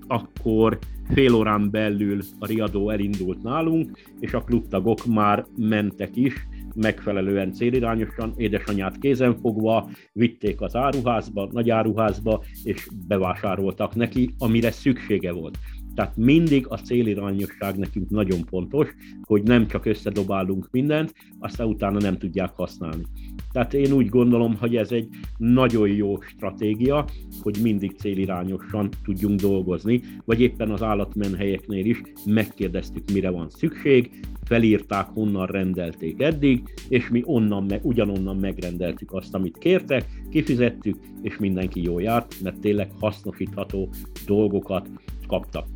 akkor 0.07 0.79
fél 1.13 1.33
órán 1.33 1.71
belül 1.71 2.19
a 2.39 2.47
riadó 2.47 2.89
elindult 2.89 3.43
nálunk, 3.43 3.99
és 4.19 4.33
a 4.33 4.41
klubtagok 4.41 5.05
már 5.05 5.45
mentek 5.57 6.15
is, 6.15 6.47
megfelelően 6.75 7.53
célirányosan, 7.53 8.33
édesanyát 8.37 8.97
kézen 8.97 9.35
fogva, 9.41 9.89
vitték 10.13 10.61
az 10.61 10.75
áruházba, 10.75 11.49
nagy 11.51 11.69
áruházba, 11.69 12.43
és 12.63 12.87
bevásároltak 13.07 13.95
neki, 13.95 14.33
amire 14.37 14.71
szüksége 14.71 15.31
volt. 15.31 15.57
Tehát 15.95 16.17
mindig 16.17 16.65
a 16.69 16.77
célirányosság 16.77 17.77
nekünk 17.77 18.09
nagyon 18.09 18.39
fontos, 18.49 18.89
hogy 19.21 19.43
nem 19.43 19.67
csak 19.67 19.85
összedobálunk 19.85 20.67
mindent, 20.71 21.13
aztán 21.39 21.67
utána 21.67 21.99
nem 21.99 22.17
tudják 22.17 22.51
használni. 22.55 23.03
Tehát 23.51 23.73
én 23.73 23.91
úgy 23.91 24.09
gondolom, 24.09 24.55
hogy 24.55 24.75
ez 24.75 24.91
egy 24.91 25.07
nagyon 25.37 25.87
jó 25.87 26.21
stratégia, 26.21 27.05
hogy 27.41 27.57
mindig 27.61 27.95
célirányosan 27.97 28.89
tudjunk 29.03 29.39
dolgozni, 29.39 30.01
vagy 30.25 30.41
éppen 30.41 30.71
az 30.71 30.81
állatmenhelyeknél 30.81 31.85
is 31.85 32.01
megkérdeztük, 32.25 33.11
mire 33.13 33.29
van 33.29 33.49
szükség, 33.49 34.19
felírták, 34.43 35.07
honnan 35.07 35.45
rendelték 35.45 36.21
eddig, 36.21 36.63
és 36.89 37.09
mi 37.09 37.21
onnan, 37.25 37.63
meg, 37.63 37.85
ugyanonnan 37.85 38.37
megrendeltük 38.37 39.13
azt, 39.13 39.33
amit 39.33 39.57
kértek, 39.57 40.05
kifizettük, 40.29 40.97
és 41.21 41.37
mindenki 41.37 41.83
jól 41.83 42.01
járt, 42.01 42.35
mert 42.43 42.59
tényleg 42.59 42.91
hasznosítható 42.99 43.89
dolgokat 44.25 44.89
kaptak 45.27 45.67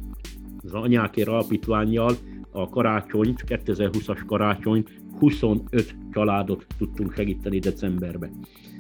az 0.64 0.74
anyákér 0.74 1.30
alapítványjal 1.30 2.16
a 2.52 2.70
karácsonyt, 2.70 3.44
2020-as 3.48 4.20
karácsonyt 4.26 4.90
25 5.20 5.96
családot 6.12 6.66
tudtunk 6.78 7.14
segíteni 7.14 7.60
decemberben. 7.60 8.32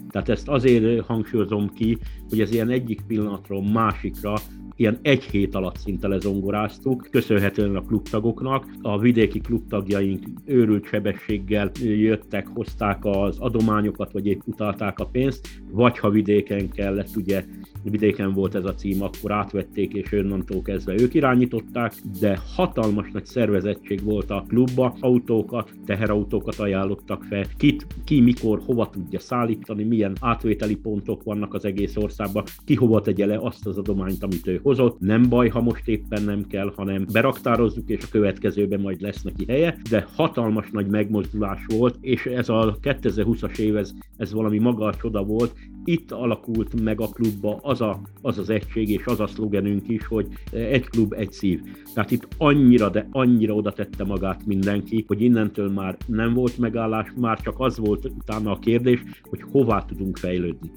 Tehát 0.10 0.30
ezt 0.30 0.48
azért 0.48 1.06
hangsúlyozom 1.06 1.74
ki, 1.74 1.98
hogy 2.30 2.42
ez 2.42 2.52
ilyen 2.52 2.70
egyik 2.70 3.02
pillanatról 3.08 3.64
másikra 3.64 4.34
ilyen 4.80 5.00
egy 5.02 5.24
hét 5.24 5.56
alatt 5.56 5.78
szinte 5.78 6.08
lezongoráztuk, 6.08 7.08
köszönhetően 7.12 7.76
a 7.76 7.82
klubtagoknak. 7.82 8.66
A 8.82 9.00
vidéki 9.00 9.40
klubtagjaink 9.40 10.26
őrült 10.46 10.86
sebességgel 10.86 11.72
jöttek, 11.82 12.48
hozták 12.48 13.06
az 13.06 13.38
adományokat, 13.40 14.12
vagy 14.12 14.28
épp 14.28 14.40
utalták 14.46 15.00
a 15.00 15.06
pénzt, 15.06 15.48
vagy 15.72 16.00
ha 16.00 16.10
vidéken 16.10 16.70
kellett, 16.70 17.16
ugye 17.16 17.44
vidéken 17.84 18.34
volt 18.34 18.56
ez 18.56 18.66
a 18.66 18.74
cím, 18.74 19.02
akkor 19.02 19.32
átvették, 19.32 19.94
és 19.94 20.12
onnantól 20.12 20.62
kezdve 20.62 20.94
ők 21.02 21.14
irányították, 21.14 21.94
de 22.20 22.40
hatalmas 22.56 23.12
nagy 23.12 23.26
szervezettség 23.26 24.04
volt 24.04 24.30
a 24.30 24.46
klubba, 24.48 24.96
autókat, 25.00 25.72
teherautókat 25.86 26.60
ajánlottak 26.60 27.24
fel, 27.24 27.46
kit, 27.58 27.88
ki 28.04 28.22
mikor, 28.22 28.62
hova 28.66 28.90
tudja 28.90 29.20
szállítani, 29.20 29.84
milyen 29.84 30.16
átvételi 30.22 30.76
pontok 30.76 31.24
vannak 31.24 31.54
az 31.54 31.66
egész 31.66 31.96
országban, 31.96 32.44
ki 32.66 32.76
hova 32.76 33.02
tegye 33.02 33.26
le 33.26 33.38
azt 33.42 33.68
az 33.68 33.78
adományt, 33.78 34.24
amit 34.24 34.48
ő 34.48 34.60
hozott. 34.64 35.00
Nem 35.00 35.30
baj, 35.30 35.48
ha 35.48 35.62
most 35.62 35.88
éppen 35.88 36.24
nem 36.24 36.48
kell, 36.48 36.74
hanem 36.76 37.06
beraktározzuk, 37.12 37.90
és 37.90 38.04
a 38.04 38.08
következőben 38.12 38.80
majd 38.80 39.02
lesz 39.02 39.22
neki 39.22 39.46
helye, 39.48 39.78
de 39.90 40.08
hatalmas 40.16 40.70
nagy 40.72 40.88
megmozdulás 40.88 41.66
volt, 41.68 41.98
és 42.02 42.26
ez 42.26 42.50
a 42.50 42.78
2020-as 42.82 43.58
év, 43.58 43.78
ez, 43.78 43.94
ez 44.18 44.34
valami 44.34 44.58
maga 44.58 44.86
a 44.86 44.96
csoda 44.96 45.24
volt, 45.24 45.54
itt 45.84 46.12
alakult 46.12 46.82
meg 46.82 47.02
a 47.02 47.08
klubba 47.08 47.60
az, 47.70 47.82
a, 47.82 48.02
az 48.22 48.38
az 48.38 48.50
egység 48.50 48.90
és 48.90 49.06
az 49.06 49.20
a 49.20 49.28
szlogenünk 49.28 49.90
is, 49.90 50.06
hogy 50.06 50.28
egy 50.52 50.90
klub, 50.90 51.14
egy 51.14 51.32
szív. 51.32 51.62
Tehát 51.94 52.12
itt 52.12 52.28
annyira, 52.38 52.90
de 52.90 53.08
annyira 53.12 53.54
oda 53.54 53.72
tette 53.72 54.04
magát 54.04 54.46
mindenki, 54.46 55.04
hogy 55.08 55.22
innentől 55.22 55.72
már 55.72 55.98
nem 56.06 56.34
volt 56.34 56.58
megállás, 56.58 57.08
már 57.16 57.42
csak 57.42 57.60
az 57.60 57.78
volt 57.78 58.06
utána 58.06 58.52
a 58.52 58.60
kérdés, 58.60 59.04
hogy 59.30 59.42
hová 59.52 59.86
tudunk 59.86 60.18
fejlődni. 60.18 60.72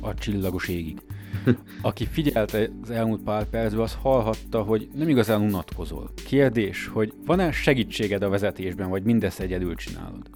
A 0.00 0.14
csillagos 0.14 0.68
égig. 0.68 0.98
Aki 1.82 2.06
figyelte 2.06 2.70
az 2.82 2.90
elmúlt 2.90 3.22
pár 3.22 3.44
percben, 3.44 3.82
az 3.82 3.98
hallhatta, 4.02 4.62
hogy 4.62 4.88
nem 4.94 5.08
igazán 5.08 5.40
unatkozol. 5.40 6.10
Kérdés, 6.26 6.86
hogy 6.86 7.12
van-e 7.26 7.52
segítséged 7.52 8.22
a 8.22 8.28
vezetésben, 8.28 8.90
vagy 8.90 9.02
mindezt 9.02 9.40
egyedül 9.40 9.74
csinálod? 9.74 10.31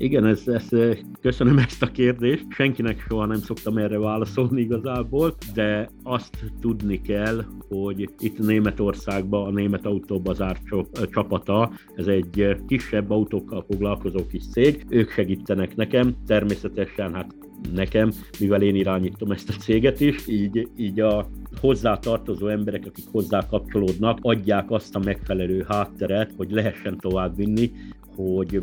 Igen, 0.00 0.26
ez, 0.26 0.42
ez, 0.46 0.68
köszönöm 1.20 1.58
ezt 1.58 1.82
a 1.82 1.90
kérdést. 1.90 2.46
Senkinek 2.48 3.04
soha 3.08 3.26
nem 3.26 3.38
szoktam 3.38 3.76
erre 3.76 3.98
válaszolni 3.98 4.60
igazából, 4.60 5.34
de 5.54 5.90
azt 6.02 6.52
tudni 6.60 7.00
kell, 7.00 7.44
hogy 7.68 8.08
itt 8.18 8.38
Németországban 8.38 9.46
a 9.46 9.50
Német 9.50 9.86
Autóbazár 9.86 10.58
csapata, 11.10 11.72
ez 11.96 12.06
egy 12.06 12.56
kisebb 12.66 13.10
autókkal 13.10 13.64
foglalkozó 13.70 14.26
kis 14.26 14.48
cég, 14.48 14.86
ők 14.88 15.10
segítenek 15.10 15.76
nekem, 15.76 16.14
természetesen 16.26 17.14
hát 17.14 17.34
nekem, 17.74 18.10
mivel 18.40 18.62
én 18.62 18.74
irányítom 18.74 19.30
ezt 19.30 19.48
a 19.48 19.52
céget 19.52 20.00
is, 20.00 20.26
így, 20.26 20.68
így 20.76 21.00
a 21.00 21.26
hozzá 21.60 21.96
tartozó 21.96 22.46
emberek, 22.46 22.86
akik 22.86 23.04
hozzá 23.12 23.46
kapcsolódnak, 23.46 24.18
adják 24.22 24.70
azt 24.70 24.96
a 24.96 25.00
megfelelő 25.04 25.64
hátteret, 25.68 26.32
hogy 26.36 26.50
lehessen 26.50 26.98
tovább 26.98 27.36
vinni, 27.36 27.70
hogy 28.16 28.62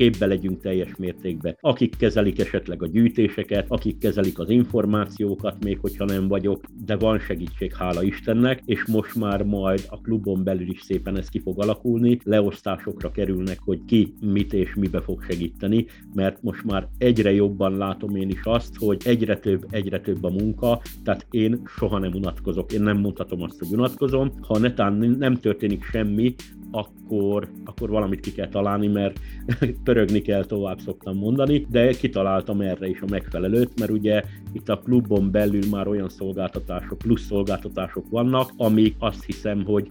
képbe 0.00 0.26
legyünk 0.26 0.60
teljes 0.60 0.96
mértékben. 0.96 1.56
Akik 1.60 1.96
kezelik 1.96 2.38
esetleg 2.38 2.82
a 2.82 2.86
gyűjtéseket, 2.86 3.64
akik 3.68 3.98
kezelik 3.98 4.38
az 4.38 4.50
információkat, 4.50 5.64
még 5.64 5.78
hogyha 5.80 6.04
nem 6.04 6.28
vagyok, 6.28 6.64
de 6.84 6.96
van 6.96 7.18
segítség, 7.18 7.74
hála 7.74 8.02
Istennek, 8.02 8.62
és 8.64 8.84
most 8.86 9.14
már 9.14 9.42
majd 9.42 9.86
a 9.88 10.00
klubon 10.00 10.44
belül 10.44 10.68
is 10.68 10.80
szépen 10.80 11.16
ez 11.16 11.28
ki 11.28 11.40
fog 11.40 11.62
alakulni, 11.62 12.20
leosztásokra 12.24 13.10
kerülnek, 13.10 13.58
hogy 13.64 13.84
ki 13.86 14.14
mit 14.20 14.52
és 14.52 14.74
mibe 14.74 15.00
fog 15.00 15.22
segíteni, 15.22 15.86
mert 16.14 16.42
most 16.42 16.64
már 16.64 16.88
egyre 16.98 17.32
jobban 17.32 17.76
látom 17.76 18.16
én 18.16 18.28
is 18.28 18.40
azt, 18.42 18.76
hogy 18.76 19.02
egyre 19.04 19.38
több, 19.38 19.66
egyre 19.70 20.00
több 20.00 20.24
a 20.24 20.30
munka, 20.30 20.82
tehát 21.04 21.26
én 21.30 21.62
soha 21.76 21.98
nem 21.98 22.12
unatkozok, 22.14 22.72
én 22.72 22.82
nem 22.82 22.98
mondhatom 22.98 23.42
azt, 23.42 23.58
hogy 23.58 23.68
unatkozom, 23.72 24.32
ha 24.40 24.58
netán 24.58 24.92
nem 25.18 25.34
történik 25.34 25.84
semmi, 25.84 26.34
akkor, 26.70 27.48
akkor 27.64 27.90
valamit 27.90 28.20
ki 28.20 28.32
kell 28.32 28.48
találni, 28.48 28.86
mert 28.86 29.20
pörögni 29.84 30.20
kell 30.20 30.44
tovább 30.44 30.78
szoktam 30.80 31.16
mondani, 31.16 31.66
de 31.70 31.90
kitaláltam 31.90 32.60
erre 32.60 32.88
is 32.88 33.00
a 33.00 33.06
megfelelőt, 33.10 33.78
mert 33.78 33.90
ugye 33.90 34.22
itt 34.52 34.68
a 34.68 34.78
klubon 34.78 35.30
belül 35.30 35.68
már 35.70 35.88
olyan 35.88 36.08
szolgáltatások, 36.08 36.98
plusz 36.98 37.26
szolgáltatások 37.26 38.10
vannak, 38.10 38.50
amik 38.56 38.94
azt 38.98 39.24
hiszem, 39.24 39.64
hogy 39.64 39.90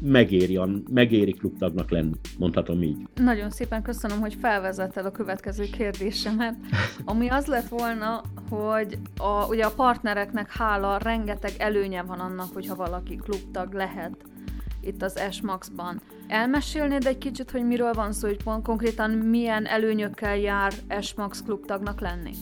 megéri, 0.00 0.60
megéri 0.90 1.32
klubtagnak 1.32 1.90
lenni, 1.90 2.12
mondhatom 2.38 2.82
így. 2.82 3.08
Nagyon 3.14 3.50
szépen 3.50 3.82
köszönöm, 3.82 4.20
hogy 4.20 4.34
felvezetted 4.34 5.06
a 5.06 5.10
következő 5.10 5.64
kérdésemet, 5.64 6.54
ami 7.04 7.28
az 7.28 7.46
lett 7.46 7.68
volna, 7.68 8.22
hogy 8.50 8.98
a, 9.16 9.46
ugye 9.48 9.64
a 9.64 9.70
partnereknek 9.76 10.52
hála 10.52 10.98
rengeteg 10.98 11.52
előnye 11.58 12.02
van 12.02 12.18
annak, 12.18 12.52
hogyha 12.52 12.74
valaki 12.74 13.16
klubtag 13.16 13.72
lehet 13.72 14.16
itt 14.86 15.02
az 15.02 15.20
S-Max-ban. 15.30 16.00
Elmesélnéd 16.28 17.06
egy 17.06 17.18
kicsit, 17.18 17.50
hogy 17.50 17.66
miről 17.66 17.92
van 17.92 18.12
szó, 18.12 18.28
hogy 18.28 18.62
konkrétan 18.62 19.10
milyen 19.10 19.66
előnyökkel 19.66 20.36
jár 20.36 20.72
S-Max 21.00 21.42
klubtagnak 21.42 22.00
lenni? 22.00 22.32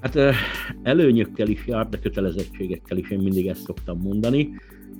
Hát 0.00 0.34
előnyökkel 0.82 1.48
is 1.48 1.66
jár, 1.66 1.88
de 1.88 1.98
kötelezettségekkel 1.98 2.96
is, 2.96 3.10
én 3.10 3.18
mindig 3.18 3.46
ezt 3.46 3.62
szoktam 3.62 4.00
mondani. 4.00 4.54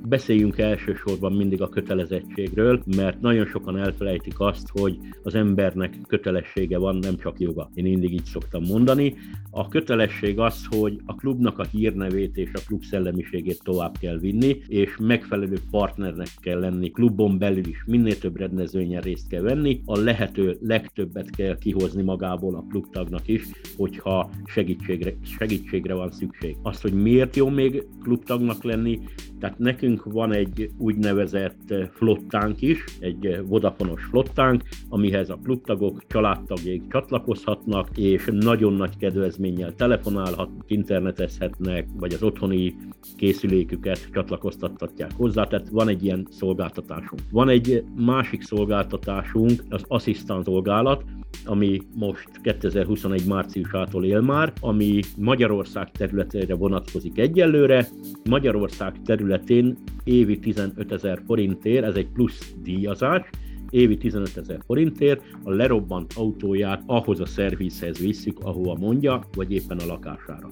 Beszéljünk 0.05 0.59
elsősorban 0.59 1.33
mindig 1.33 1.63
a 1.63 1.69
kötelezettségről, 1.69 2.83
mert 2.97 3.21
nagyon 3.21 3.47
sokan 3.47 3.79
elfelejtik 3.79 4.41
azt, 4.41 4.69
hogy 4.73 4.99
az 5.23 5.35
embernek 5.35 5.97
kötelessége 6.07 6.79
van, 6.79 6.97
nem 6.97 7.17
csak 7.17 7.41
joga. 7.41 7.71
Én 7.75 7.85
mindig 7.85 8.13
így 8.13 8.25
szoktam 8.25 8.63
mondani. 8.63 9.15
A 9.51 9.69
kötelesség 9.69 10.39
az, 10.39 10.67
hogy 10.71 11.01
a 11.07 11.15
klubnak 11.15 11.59
a 11.59 11.65
hírnevét 11.65 12.37
és 12.37 12.51
a 12.53 12.61
klub 12.67 12.83
szellemiségét 12.85 13.63
tovább 13.65 13.99
kell 14.01 14.19
vinni, 14.19 14.57
és 14.67 14.97
megfelelő 15.01 15.59
partnernek 15.71 16.29
kell 16.41 16.61
lenni. 16.61 16.91
Klubon 16.91 17.39
belül 17.39 17.67
is 17.67 17.85
minél 17.87 18.19
több 18.19 18.37
rendezvényen 18.37 19.01
részt 19.01 19.29
kell 19.29 19.43
venni, 19.43 19.81
a 19.85 19.99
lehető 19.99 20.59
legtöbbet 20.61 21.31
kell 21.31 21.59
kihozni 21.59 22.03
magából 22.03 22.55
a 22.55 22.65
klubtagnak 22.71 23.29
is, 23.29 23.43
hogyha 23.77 24.31
segítségre, 24.45 25.15
segítségre 25.23 25.95
van 25.95 26.11
szükség. 26.11 26.57
Azt, 26.63 26.83
hogy 26.83 26.93
miért 26.93 27.37
jó 27.37 27.49
még 27.49 27.87
klubtagnak 28.03 28.63
lenni, 28.63 29.01
tehát 29.39 29.59
nekünk 29.59 29.88
van 30.05 30.33
egy 30.33 30.71
úgynevezett 30.79 31.75
flottánk 31.91 32.63
is, 32.63 32.85
egy 33.01 33.41
vodafonos 33.47 34.05
flottánk, 34.05 34.63
amihez 34.89 35.31
a 35.31 35.39
klubtagok, 35.43 36.07
családtagjaik 36.07 36.83
csatlakozhatnak, 36.89 37.89
és 37.97 38.29
nagyon 38.33 38.73
nagy 38.73 38.97
kedvezménnyel 38.97 39.75
telefonálhatnak, 39.75 40.65
internetezhetnek, 40.71 41.87
vagy 41.99 42.15
az 42.15 42.23
otthoni 42.23 42.77
készüléküket 43.17 44.09
csatlakoztathatják 44.13 45.11
hozzá, 45.17 45.45
tehát 45.45 45.69
van 45.69 45.89
egy 45.89 46.05
ilyen 46.05 46.27
szolgáltatásunk. 46.31 47.23
Van 47.31 47.49
egy 47.49 47.85
másik 47.97 48.43
szolgáltatásunk, 48.43 49.65
az 49.69 49.85
asszisztans 49.89 50.47
szolgálat, 50.49 51.05
ami 51.45 51.81
most 51.95 52.29
2021 52.43 53.27
márciusától 53.27 54.05
él 54.05 54.21
már, 54.21 54.53
ami 54.61 55.01
Magyarország 55.17 55.91
területére 55.91 56.55
vonatkozik 56.55 57.19
egyelőre. 57.19 57.89
Magyarország 58.29 59.03
területén 59.05 59.78
évi 60.05 60.39
15 60.39 60.93
ezer 60.93 61.23
forintért, 61.27 61.85
ez 61.85 61.95
egy 61.95 62.09
plusz 62.09 62.55
díjazás, 62.63 63.31
évi 63.71 63.97
15 63.97 64.37
ezer 64.37 64.61
forintért 64.67 65.23
a 65.43 65.51
lerobbant 65.51 66.13
autóját 66.17 66.83
ahhoz 66.87 67.21
a 67.21 67.27
szervizhez 67.27 67.99
viszik, 67.99 68.39
ahova 68.39 68.75
mondja, 68.75 69.23
vagy 69.35 69.53
éppen 69.53 69.79
a 69.79 69.87
lakására. 69.87 70.49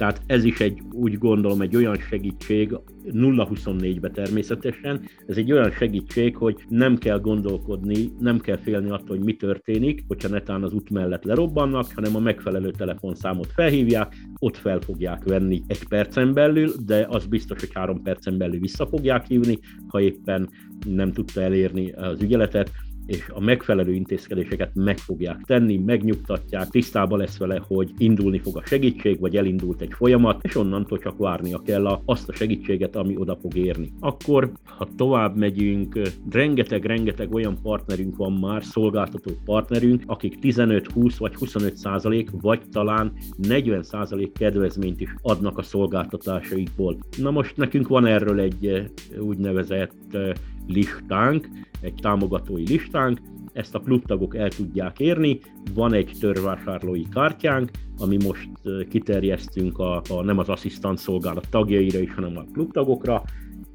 Tehát 0.00 0.22
ez 0.26 0.44
is 0.44 0.60
egy, 0.60 0.82
úgy 0.92 1.18
gondolom, 1.18 1.60
egy 1.60 1.76
olyan 1.76 1.96
segítség, 1.98 2.78
0-24-be 3.04 4.10
természetesen, 4.10 5.00
ez 5.26 5.36
egy 5.36 5.52
olyan 5.52 5.70
segítség, 5.70 6.36
hogy 6.36 6.64
nem 6.68 6.96
kell 6.96 7.18
gondolkodni, 7.20 8.08
nem 8.18 8.38
kell 8.38 8.56
félni 8.56 8.90
attól, 8.90 9.16
hogy 9.16 9.24
mi 9.24 9.36
történik, 9.36 10.04
hogyha 10.08 10.28
netán 10.28 10.62
az 10.62 10.72
út 10.72 10.90
mellett 10.90 11.24
lerobbannak, 11.24 11.86
hanem 11.94 12.16
a 12.16 12.18
megfelelő 12.18 12.70
telefonszámot 12.70 13.52
felhívják, 13.52 14.16
ott 14.38 14.56
fel 14.56 14.80
fogják 14.80 15.24
venni 15.24 15.62
egy 15.66 15.88
percen 15.88 16.34
belül, 16.34 16.72
de 16.84 17.06
az 17.08 17.26
biztos, 17.26 17.60
hogy 17.60 17.72
három 17.74 18.02
percen 18.02 18.38
belül 18.38 18.60
vissza 18.60 18.86
fogják 18.86 19.26
hívni, 19.26 19.58
ha 19.88 20.00
éppen 20.00 20.50
nem 20.86 21.12
tudta 21.12 21.40
elérni 21.40 21.90
az 21.90 22.22
ügyeletet, 22.22 22.70
és 23.06 23.30
a 23.34 23.40
megfelelő 23.40 23.92
intézkedéseket 23.92 24.70
meg 24.74 24.98
fogják 24.98 25.40
tenni, 25.46 25.76
megnyugtatják, 25.76 26.68
tisztában 26.68 27.18
lesz 27.18 27.38
vele, 27.38 27.62
hogy 27.66 27.90
indulni 27.98 28.38
fog 28.38 28.56
a 28.56 28.66
segítség, 28.66 29.20
vagy 29.20 29.36
elindult 29.36 29.80
egy 29.80 29.92
folyamat, 29.92 30.44
és 30.44 30.56
onnantól 30.56 30.98
csak 30.98 31.18
várnia 31.18 31.62
kell 31.64 31.86
azt 32.04 32.28
a 32.28 32.32
segítséget, 32.32 32.96
ami 32.96 33.16
oda 33.16 33.36
fog 33.40 33.56
érni. 33.56 33.92
Akkor, 34.00 34.52
ha 34.64 34.88
tovább 34.96 35.36
megyünk, 35.36 36.00
rengeteg-rengeteg 36.30 37.34
olyan 37.34 37.58
partnerünk 37.62 38.16
van 38.16 38.32
már, 38.32 38.64
szolgáltató 38.64 39.30
partnerünk, 39.44 40.02
akik 40.06 40.38
15-20 40.42 41.14
vagy 41.18 41.34
25 41.34 41.76
százalék, 41.76 42.30
vagy 42.40 42.60
talán 42.72 43.12
40 43.36 43.82
százalék 43.82 44.32
kedvezményt 44.32 45.00
is 45.00 45.14
adnak 45.22 45.58
a 45.58 45.62
szolgáltatásaikból. 45.62 46.98
Na 47.18 47.30
most 47.30 47.56
nekünk 47.56 47.88
van 47.88 48.06
erről 48.06 48.40
egy 48.40 48.66
eh, 48.66 48.84
úgynevezett 49.20 50.14
eh, 50.14 50.32
listánk, 50.72 51.48
egy 51.80 51.94
támogatói 51.94 52.66
listánk, 52.66 53.20
ezt 53.52 53.74
a 53.74 53.80
klubtagok 53.80 54.36
el 54.36 54.48
tudják 54.48 54.98
érni, 55.00 55.40
van 55.74 55.92
egy 55.92 56.16
törvásárlói 56.20 57.08
kártyánk, 57.08 57.70
ami 57.98 58.16
most 58.24 58.50
kiterjesztünk 58.88 59.78
a, 59.78 60.02
a 60.08 60.22
nem 60.22 60.38
az 60.38 60.48
asszisztant 60.48 60.98
szolgálat 60.98 61.46
tagjaira 61.50 61.98
is, 61.98 62.14
hanem 62.14 62.36
a 62.36 62.44
klubtagokra, 62.52 63.22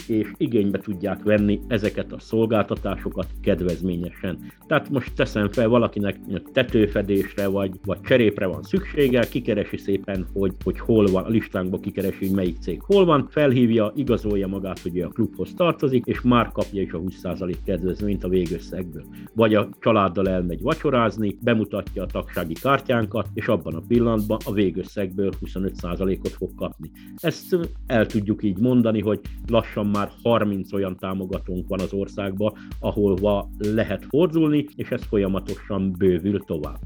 és 0.07 0.31
igénybe 0.37 0.79
tudják 0.79 1.23
venni 1.23 1.59
ezeket 1.67 2.11
a 2.11 2.19
szolgáltatásokat 2.19 3.27
kedvezményesen. 3.41 4.39
Tehát 4.67 4.89
most 4.89 5.13
teszem 5.15 5.51
fel 5.51 5.67
valakinek 5.67 6.19
tetőfedésre 6.53 7.47
vagy, 7.47 7.71
vagy 7.85 8.01
cserépre 8.01 8.45
van 8.45 8.63
szüksége, 8.63 9.27
kikeresi 9.29 9.77
szépen, 9.77 10.27
hogy, 10.33 10.53
hogy 10.63 10.79
hol 10.79 11.05
van, 11.05 11.23
a 11.23 11.29
listánkba 11.29 11.79
kikeresi, 11.79 12.25
hogy 12.25 12.35
melyik 12.35 12.57
cég 12.59 12.81
hol 12.81 13.05
van, 13.05 13.27
felhívja, 13.29 13.91
igazolja 13.95 14.47
magát, 14.47 14.79
hogy 14.79 14.99
a 14.99 15.07
klubhoz 15.07 15.53
tartozik, 15.53 16.05
és 16.05 16.21
már 16.21 16.51
kapja 16.51 16.81
is 16.81 16.91
a 16.91 16.99
20% 16.99 17.55
kedvezményt 17.65 18.23
a 18.23 18.29
végösszegből. 18.29 19.03
Vagy 19.33 19.55
a 19.55 19.69
családdal 19.79 20.29
elmegy 20.29 20.61
vacsorázni, 20.61 21.37
bemutatja 21.41 22.03
a 22.03 22.05
tagsági 22.05 22.53
kártyánkat, 22.53 23.27
és 23.33 23.47
abban 23.47 23.75
a 23.75 23.83
pillanatban 23.87 24.37
a 24.45 24.51
végösszegből 24.51 25.31
25%-ot 25.45 26.31
fog 26.31 26.55
kapni. 26.55 26.91
Ezt 27.15 27.57
el 27.85 28.05
tudjuk 28.05 28.43
így 28.43 28.57
mondani, 28.57 29.01
hogy 29.01 29.19
lassan 29.47 29.84
már 29.87 30.11
30 30.23 30.73
olyan 30.73 30.97
támogatónk 30.97 31.67
van 31.67 31.79
az 31.79 31.93
országban, 31.93 32.53
ahol 32.79 33.49
lehet 33.59 34.05
fordulni, 34.05 34.65
és 34.75 34.89
ez 34.89 35.03
folyamatosan 35.03 35.95
bővül 35.97 36.39
tovább. 36.39 36.79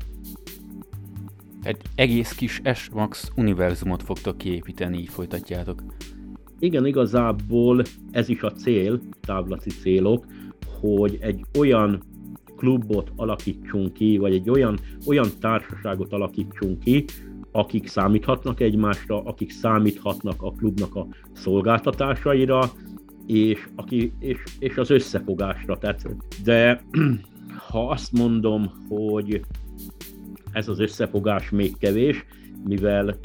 Egy 1.64 1.82
egész 1.96 2.32
kis 2.32 2.62
S-Max 2.74 3.32
univerzumot 3.36 4.04
fogtok 4.04 4.38
kiépíteni, 4.38 4.98
így 4.98 5.10
folytatjátok. 5.10 5.84
Igen, 6.60 6.86
igazából 6.86 7.82
ez 8.12 8.30
is 8.30 8.42
a 8.42 8.52
cél, 8.52 9.02
távlati 9.22 9.70
célok, 9.70 10.26
hogy 10.80 11.18
egy 11.22 11.46
olyan 11.58 12.04
klubot 12.60 13.12
alakítsunk 13.16 13.94
ki, 13.94 14.18
vagy 14.18 14.34
egy 14.34 14.50
olyan, 14.50 14.80
olyan 15.08 15.28
társaságot 15.40 16.14
alakítsunk 16.14 16.80
ki, 16.80 17.06
akik 17.52 17.88
számíthatnak 17.88 18.60
egymásra, 18.60 19.24
akik 19.24 19.52
számíthatnak 19.52 20.42
a 20.42 20.52
klubnak 20.52 20.96
a 20.96 21.08
szolgáltatásaira, 21.34 22.72
és, 23.26 23.68
aki, 23.76 24.14
és, 24.20 24.38
és 24.60 24.78
az 24.78 24.90
összefogásra. 24.90 25.78
Tehát, 25.78 26.16
de 26.44 26.84
ha 27.70 27.90
azt 27.90 28.12
mondom, 28.12 28.72
hogy 28.88 29.42
ez 30.52 30.68
az 30.68 30.80
összefogás 30.80 31.50
még 31.50 31.78
kevés, 31.78 32.26
mivel, 32.66 33.16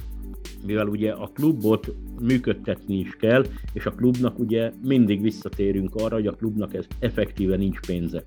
mivel 0.67 0.87
ugye 0.87 1.13
a 1.13 1.31
klubot 1.35 1.95
működtetni 2.21 2.99
is 2.99 3.17
kell, 3.17 3.45
és 3.73 3.87
a 3.87 3.91
klubnak 3.91 4.39
ugye 4.39 4.73
mindig 4.83 5.23
visszatérünk 5.23 5.95
arra, 5.95 6.15
hogy 6.15 6.27
a 6.27 6.35
klubnak 6.35 6.75
ez 6.75 6.87
effektíven 6.99 7.59
nincs 7.59 7.81
pénze. 7.87 8.25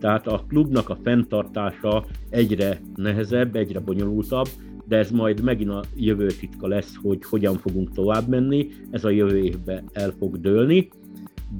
Tehát 0.00 0.26
a 0.26 0.44
klubnak 0.48 0.88
a 0.88 0.98
fenntartása 1.02 2.06
egyre 2.28 2.80
nehezebb, 2.94 3.56
egyre 3.56 3.80
bonyolultabb, 3.80 4.48
de 4.92 4.98
ez 4.98 5.10
majd 5.10 5.42
megint 5.42 5.70
a 5.70 5.84
jövő 5.96 6.26
titka 6.26 6.66
lesz, 6.66 6.94
hogy 7.02 7.24
hogyan 7.24 7.56
fogunk 7.56 7.92
tovább 7.92 8.28
menni, 8.28 8.68
ez 8.90 9.04
a 9.04 9.10
jövő 9.10 9.38
évben 9.38 9.84
el 9.92 10.10
fog 10.18 10.40
dőlni, 10.40 10.88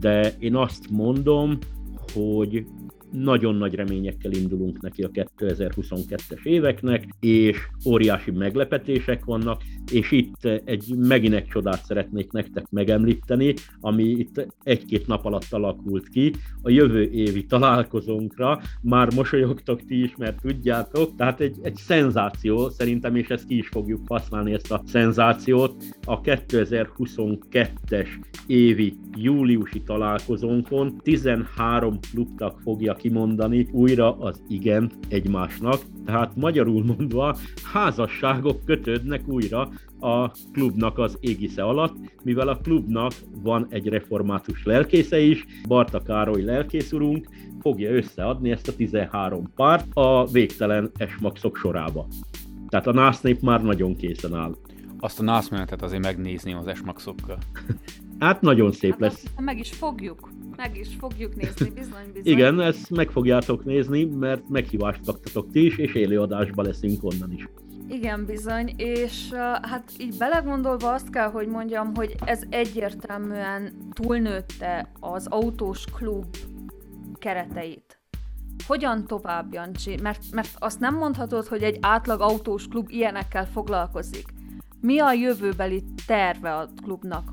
de 0.00 0.34
én 0.38 0.56
azt 0.56 0.90
mondom, 0.90 1.58
hogy 2.14 2.64
nagyon 3.12 3.54
nagy 3.54 3.74
reményekkel 3.74 4.32
indulunk 4.32 4.80
neki 4.80 5.02
a 5.02 5.10
2022-es 5.10 6.42
éveknek, 6.42 7.08
és 7.20 7.58
óriási 7.86 8.30
meglepetések 8.30 9.24
vannak, 9.24 9.62
és 9.92 10.10
itt 10.10 10.44
egy, 10.64 10.94
megint 10.96 11.34
egy 11.34 11.46
csodát 11.46 11.84
szeretnék 11.84 12.32
nektek 12.32 12.66
megemlíteni, 12.70 13.54
ami 13.80 14.02
itt 14.02 14.46
egy-két 14.62 15.06
nap 15.06 15.24
alatt 15.24 15.46
alakult 15.50 16.08
ki. 16.08 16.32
A 16.62 16.70
jövő 16.70 17.10
évi 17.10 17.44
találkozónkra 17.44 18.60
már 18.82 19.14
mosolyogtok 19.14 19.84
ti 19.84 20.02
is, 20.02 20.16
mert 20.16 20.40
tudjátok, 20.40 21.16
tehát 21.16 21.40
egy, 21.40 21.56
egy 21.62 21.76
szenzáció 21.76 22.68
szerintem, 22.68 23.16
és 23.16 23.28
ezt 23.28 23.46
ki 23.46 23.56
is 23.56 23.68
fogjuk 23.68 24.00
használni, 24.08 24.52
ezt 24.52 24.72
a 24.72 24.82
szenzációt. 24.86 25.84
A 26.04 26.20
2022-es 26.20 28.08
évi 28.46 28.94
júliusi 29.16 29.82
találkozónkon 29.82 30.96
13 31.02 31.98
klubtag 32.12 32.58
fogja 32.62 32.94
kimondani 33.02 33.68
újra 33.72 34.18
az 34.18 34.42
igent 34.48 34.94
egymásnak, 35.08 35.80
tehát 36.04 36.36
magyarul 36.36 36.84
mondva 36.84 37.36
házasságok 37.72 38.64
kötődnek 38.64 39.28
újra 39.28 39.68
a 40.00 40.30
klubnak 40.52 40.98
az 40.98 41.16
égisze 41.20 41.62
alatt, 41.62 41.96
mivel 42.24 42.48
a 42.48 42.56
klubnak 42.56 43.12
van 43.42 43.66
egy 43.70 43.86
református 43.86 44.64
lelkésze 44.64 45.20
is, 45.20 45.44
Barta 45.68 46.02
Károly 46.02 46.42
lelkészurunk, 46.42 47.28
fogja 47.60 47.90
összeadni 47.90 48.50
ezt 48.50 48.68
a 48.68 48.74
13 48.74 49.52
párt 49.54 49.86
a 49.94 50.26
végtelen 50.26 50.90
esmaxok 50.96 51.56
sorába. 51.56 52.06
Tehát 52.68 52.86
a 52.86 52.92
nász 52.92 53.20
nép 53.20 53.40
már 53.40 53.62
nagyon 53.62 53.96
készen 53.96 54.34
áll. 54.34 54.56
Azt 54.98 55.20
a 55.20 55.22
nász 55.22 55.50
azért 55.78 56.02
megnézném 56.02 56.56
az 56.56 56.66
esmaxokkal. 56.66 57.38
Hát 58.18 58.40
nagyon 58.40 58.72
szép 58.72 58.90
hát 58.90 59.00
lesz. 59.00 59.24
Meg 59.40 59.58
is 59.58 59.70
fogjuk. 59.70 60.30
Meg 60.56 60.76
is 60.76 60.88
fogjuk 60.98 61.36
nézni, 61.36 61.70
bizony, 61.70 62.12
bizony. 62.12 62.32
Igen, 62.32 62.60
ezt 62.60 62.90
meg 62.90 63.10
fogjátok 63.10 63.64
nézni, 63.64 64.04
mert 64.04 64.48
meghívást 64.48 65.04
kaptatok 65.04 65.50
ti 65.50 65.64
is, 65.64 65.76
és 65.76 65.94
élőadásba 65.94 66.62
leszünk 66.62 67.04
onnan 67.04 67.32
is. 67.32 67.48
Igen, 67.88 68.24
bizony, 68.24 68.74
és 68.76 69.28
uh, 69.30 69.38
hát 69.38 69.92
így 69.98 70.16
belegondolva 70.18 70.92
azt 70.92 71.10
kell, 71.10 71.30
hogy 71.30 71.46
mondjam, 71.46 71.94
hogy 71.94 72.14
ez 72.24 72.42
egyértelműen 72.48 73.72
túlnőtte 73.92 74.92
az 75.00 75.26
autós 75.26 75.84
klub 75.84 76.36
kereteit. 77.18 78.00
Hogyan 78.66 79.06
tovább, 79.06 79.52
Jancsi? 79.52 79.98
Mert, 80.02 80.22
mert 80.30 80.56
azt 80.58 80.80
nem 80.80 80.94
mondhatod, 80.94 81.46
hogy 81.46 81.62
egy 81.62 81.78
átlag 81.80 82.20
autós 82.20 82.68
klub 82.68 82.90
ilyenekkel 82.90 83.46
foglalkozik. 83.46 84.26
Mi 84.80 84.98
a 84.98 85.12
jövőbeli 85.12 85.82
terve 86.06 86.54
a 86.54 86.68
klubnak? 86.82 87.32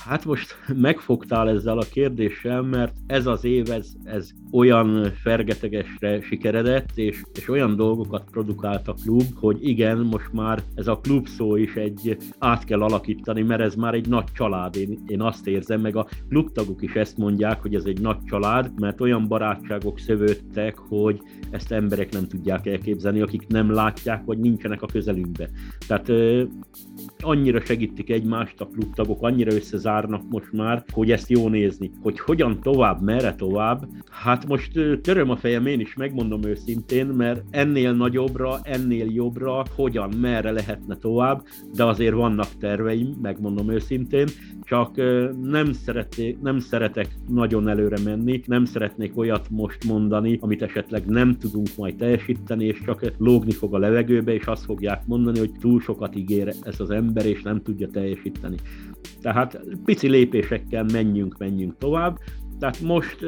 Hát 0.00 0.24
most 0.24 0.56
megfogtál 0.86 1.48
ezzel 1.48 1.78
a 1.78 1.86
kérdéssel, 1.90 2.62
mert 2.62 2.94
ez 3.06 3.26
az 3.26 3.44
év, 3.44 3.70
ez, 3.70 3.92
ez 4.04 4.30
olyan 4.52 5.12
fergetegesre 5.22 6.20
sikeredett, 6.20 6.90
és, 6.94 7.22
és 7.34 7.48
olyan 7.48 7.76
dolgokat 7.76 8.30
produkált 8.30 8.88
a 8.88 8.94
klub, 9.02 9.34
hogy 9.34 9.68
igen, 9.68 9.98
most 9.98 10.32
már 10.32 10.62
ez 10.74 10.86
a 10.86 10.98
klub 10.98 11.28
szó 11.28 11.56
is 11.56 11.74
egy 11.74 12.16
át 12.38 12.64
kell 12.64 12.82
alakítani, 12.82 13.42
mert 13.42 13.60
ez 13.60 13.74
már 13.74 13.94
egy 13.94 14.08
nagy 14.08 14.32
család, 14.32 14.76
én, 14.76 14.98
én 15.06 15.20
azt 15.20 15.46
érzem, 15.46 15.80
meg 15.80 15.96
a 15.96 16.08
klubtagok 16.28 16.82
is 16.82 16.94
ezt 16.94 17.16
mondják, 17.16 17.62
hogy 17.62 17.74
ez 17.74 17.84
egy 17.84 18.00
nagy 18.00 18.24
család, 18.24 18.80
mert 18.80 19.00
olyan 19.00 19.28
barátságok 19.28 19.98
szövődtek, 19.98 20.78
hogy 20.78 21.20
ezt 21.50 21.72
emberek 21.72 22.12
nem 22.12 22.26
tudják 22.26 22.66
elképzelni, 22.66 23.20
akik 23.20 23.46
nem 23.46 23.70
látják, 23.72 24.24
vagy 24.24 24.38
nincsenek 24.38 24.82
a 24.82 24.86
közelünkbe. 24.86 25.50
Tehát 25.86 26.12
annyira 27.18 27.60
segítik 27.60 28.10
egymást 28.10 28.60
a 28.60 28.66
klubtagok, 28.66 29.22
annyira 29.22 29.52
összezárnak 29.86 30.22
most 30.28 30.52
már, 30.52 30.84
hogy 30.92 31.10
ezt 31.10 31.30
jó 31.30 31.48
nézni. 31.48 31.90
Hogy 32.02 32.20
hogyan 32.20 32.60
tovább, 32.60 33.02
merre 33.02 33.34
tovább, 33.34 33.88
hát 34.10 34.46
most 34.46 34.72
töröm 35.02 35.30
a 35.30 35.36
fejem 35.36 35.66
én 35.66 35.80
is, 35.80 35.94
megmondom 35.94 36.42
őszintén, 36.42 37.06
mert 37.06 37.42
ennél 37.50 37.92
nagyobbra, 37.92 38.58
ennél 38.62 39.06
jobbra, 39.12 39.64
hogyan, 39.74 40.14
merre 40.20 40.50
lehetne 40.50 40.96
tovább, 40.96 41.42
de 41.74 41.84
azért 41.84 42.14
vannak 42.14 42.48
terveim, 42.60 43.16
megmondom 43.22 43.70
őszintén, 43.70 44.26
csak 44.62 44.96
nem, 45.42 45.72
szereté, 45.72 46.36
nem 46.42 46.58
szeretek 46.58 47.08
nagyon 47.28 47.68
előre 47.68 47.96
menni, 48.04 48.42
nem 48.46 48.64
szeretnék 48.64 49.18
olyat 49.18 49.46
most 49.50 49.84
mondani, 49.84 50.38
amit 50.40 50.62
esetleg 50.62 51.06
nem 51.06 51.36
tudunk 51.38 51.68
majd 51.76 51.96
teljesíteni, 51.96 52.64
és 52.64 52.82
csak 52.84 53.12
lógni 53.18 53.52
fog 53.52 53.74
a 53.74 53.78
levegőbe, 53.78 54.32
és 54.32 54.44
azt 54.44 54.64
fogják 54.64 55.06
mondani, 55.06 55.38
hogy 55.38 55.52
túl 55.60 55.80
sokat 55.80 56.16
ígér 56.16 56.54
ez 56.62 56.80
az 56.80 56.90
ember, 56.90 57.26
és 57.26 57.42
nem 57.42 57.62
tudja 57.62 57.88
teljesíteni. 57.88 58.56
Tehát 59.20 59.60
pici 59.84 60.08
lépésekkel 60.08 60.84
menjünk, 60.92 61.38
menjünk 61.38 61.78
tovább. 61.78 62.18
Tehát 62.58 62.80
most 62.80 63.18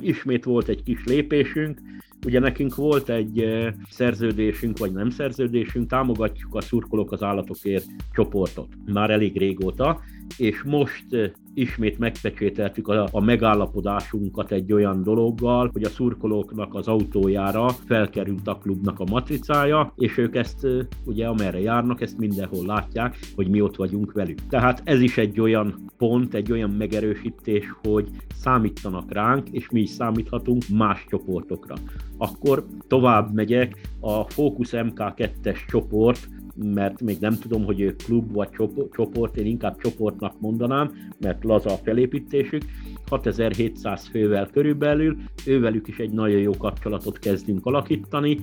ismét 0.00 0.44
volt 0.44 0.68
egy 0.68 0.82
kis 0.82 1.04
lépésünk, 1.04 1.80
Ugye 2.26 2.38
nekünk 2.38 2.74
volt 2.74 3.08
egy 3.08 3.44
szerződésünk, 3.90 4.78
vagy 4.78 4.92
nem 4.92 5.10
szerződésünk, 5.10 5.88
támogatjuk 5.88 6.54
a 6.54 6.60
szurkolók 6.60 7.12
az 7.12 7.22
állatokért 7.22 7.86
csoportot 8.12 8.68
már 8.92 9.10
elég 9.10 9.38
régóta, 9.38 10.00
és 10.36 10.62
most 10.62 11.06
ismét 11.54 11.98
megpecsételtük 11.98 12.88
a, 12.88 13.08
a 13.12 13.20
megállapodásunkat 13.20 14.52
egy 14.52 14.72
olyan 14.72 15.02
dologgal, 15.02 15.70
hogy 15.72 15.82
a 15.82 15.88
szurkolóknak 15.88 16.74
az 16.74 16.88
autójára 16.88 17.68
felkerült 17.68 18.48
a 18.48 18.58
klubnak 18.58 19.00
a 19.00 19.04
matricája, 19.10 19.92
és 19.96 20.18
ők 20.18 20.36
ezt 20.36 20.66
ugye 21.04 21.26
amerre 21.26 21.60
járnak, 21.60 22.00
ezt 22.00 22.18
mindenhol 22.18 22.66
látják, 22.66 23.18
hogy 23.34 23.48
mi 23.48 23.60
ott 23.60 23.76
vagyunk 23.76 24.12
velük. 24.12 24.46
Tehát 24.48 24.82
ez 24.84 25.00
is 25.00 25.18
egy 25.18 25.40
olyan 25.40 25.90
pont, 25.98 26.34
egy 26.34 26.52
olyan 26.52 26.70
megerősítés, 26.70 27.74
hogy 27.82 28.08
számítanak 28.34 29.12
ránk, 29.12 29.48
és 29.50 29.70
mi 29.70 29.80
is 29.80 29.90
számíthatunk 29.90 30.62
más 30.68 31.04
csoportokra. 31.08 31.74
Akkor 32.18 32.66
tovább 32.86 33.34
megyek, 33.34 33.80
a 34.00 34.30
Focus 34.30 34.70
MK2-es 34.72 35.66
csoport 35.66 36.28
mert 36.54 37.00
még 37.00 37.16
nem 37.20 37.34
tudom, 37.34 37.64
hogy 37.64 37.80
ő 37.80 37.94
klub 38.04 38.32
vagy 38.32 38.48
csoport, 38.92 39.36
én 39.36 39.46
inkább 39.46 39.80
csoportnak 39.80 40.40
mondanám, 40.40 40.92
mert 41.20 41.44
laza 41.44 41.70
a 41.70 41.76
felépítésük, 41.76 42.62
6700 43.08 44.06
fővel 44.06 44.48
körülbelül, 44.52 45.16
ővelük 45.46 45.88
is 45.88 45.98
egy 45.98 46.10
nagyon 46.10 46.40
jó 46.40 46.52
kapcsolatot 46.52 47.18
kezdünk 47.18 47.66
alakítani, 47.66 48.38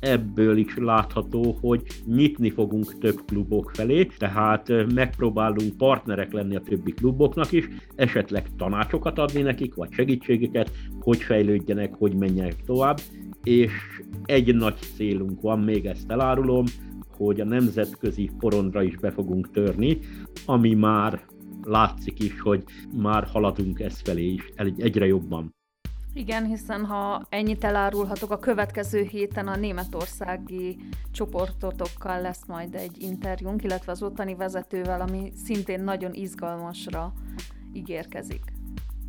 ebből 0.00 0.56
is 0.56 0.76
látható, 0.76 1.58
hogy 1.60 1.82
nyitni 2.06 2.50
fogunk 2.50 2.98
több 2.98 3.20
klubok 3.26 3.70
felé, 3.74 4.04
tehát 4.04 4.72
megpróbálunk 4.94 5.76
partnerek 5.76 6.32
lenni 6.32 6.56
a 6.56 6.60
többi 6.60 6.92
kluboknak 6.92 7.52
is, 7.52 7.68
esetleg 7.94 8.46
tanácsokat 8.56 9.18
adni 9.18 9.42
nekik, 9.42 9.74
vagy 9.74 9.92
segítségeket, 9.92 10.70
hogy 11.00 11.22
fejlődjenek, 11.22 11.94
hogy 11.94 12.14
menjenek 12.14 12.56
tovább, 12.66 13.00
és 13.44 13.72
egy 14.24 14.54
nagy 14.54 14.78
célunk 14.96 15.40
van, 15.40 15.60
még 15.60 15.86
ezt 15.86 16.10
elárulom, 16.10 16.64
hogy 17.24 17.40
a 17.40 17.44
nemzetközi 17.44 18.30
porondra 18.38 18.82
is 18.82 18.96
be 18.96 19.10
fogunk 19.10 19.50
törni, 19.50 19.98
ami 20.46 20.74
már 20.74 21.24
látszik 21.62 22.22
is, 22.22 22.40
hogy 22.40 22.64
már 22.96 23.24
haladunk 23.24 23.80
ez 23.80 24.00
felé 24.00 24.26
is 24.26 24.52
egyre 24.76 25.06
jobban. 25.06 25.54
Igen, 26.14 26.46
hiszen 26.46 26.84
ha 26.84 27.26
ennyit 27.28 27.64
elárulhatok, 27.64 28.30
a 28.30 28.38
következő 28.38 29.02
héten 29.02 29.48
a 29.48 29.56
németországi 29.56 30.76
csoportotokkal 31.12 32.20
lesz 32.20 32.46
majd 32.46 32.74
egy 32.74 33.02
interjúnk, 33.02 33.64
illetve 33.64 33.92
az 33.92 34.02
ottani 34.02 34.34
vezetővel, 34.34 35.00
ami 35.00 35.32
szintén 35.44 35.84
nagyon 35.84 36.12
izgalmasra 36.12 37.12
ígérkezik. 37.72 38.42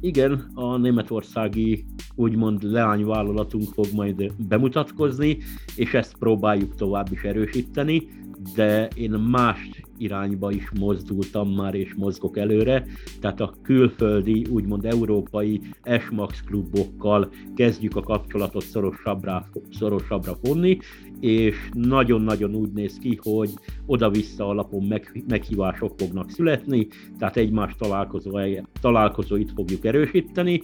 Igen, 0.04 0.52
a 0.54 0.78
németországi 0.78 1.86
úgymond 2.16 2.64
leányvállalatunk 2.64 3.64
fog 3.74 3.86
majd 3.94 4.34
bemutatkozni, 4.48 5.38
és 5.76 5.94
ezt 5.94 6.18
próbáljuk 6.18 6.76
tovább 6.76 7.12
is 7.12 7.22
erősíteni, 7.22 8.08
de 8.56 8.88
én 8.88 9.12
más 9.12 9.70
irányba 10.04 10.52
is 10.52 10.70
mozdultam 10.80 11.50
már, 11.50 11.76
és 11.76 11.94
mozgok 11.94 12.38
előre, 12.38 12.86
tehát 13.20 13.42
a 13.42 13.56
külföldi, 13.62 14.46
úgymond 14.50 14.86
európai 14.86 15.62
S-Max 16.00 16.42
klubokkal 16.42 17.30
kezdjük 17.56 17.96
a 17.96 18.02
kapcsolatot 18.02 18.64
szorosabbra, 18.64 19.50
szorosabbra 19.72 20.36
fonni, 20.44 20.78
és 21.20 21.56
nagyon-nagyon 21.74 22.56
úgy 22.56 22.72
néz 22.72 22.98
ki, 22.98 23.20
hogy 23.22 23.50
oda-vissza 23.86 24.48
alapon 24.48 24.84
meg, 24.84 25.24
meghívások 25.28 25.94
fognak 25.98 26.30
születni, 26.30 26.88
tehát 27.18 27.38
egymás 27.38 27.76
találkozó, 27.76 28.40
találkozóit 28.82 29.52
fogjuk 29.52 29.86
erősíteni, 29.86 30.64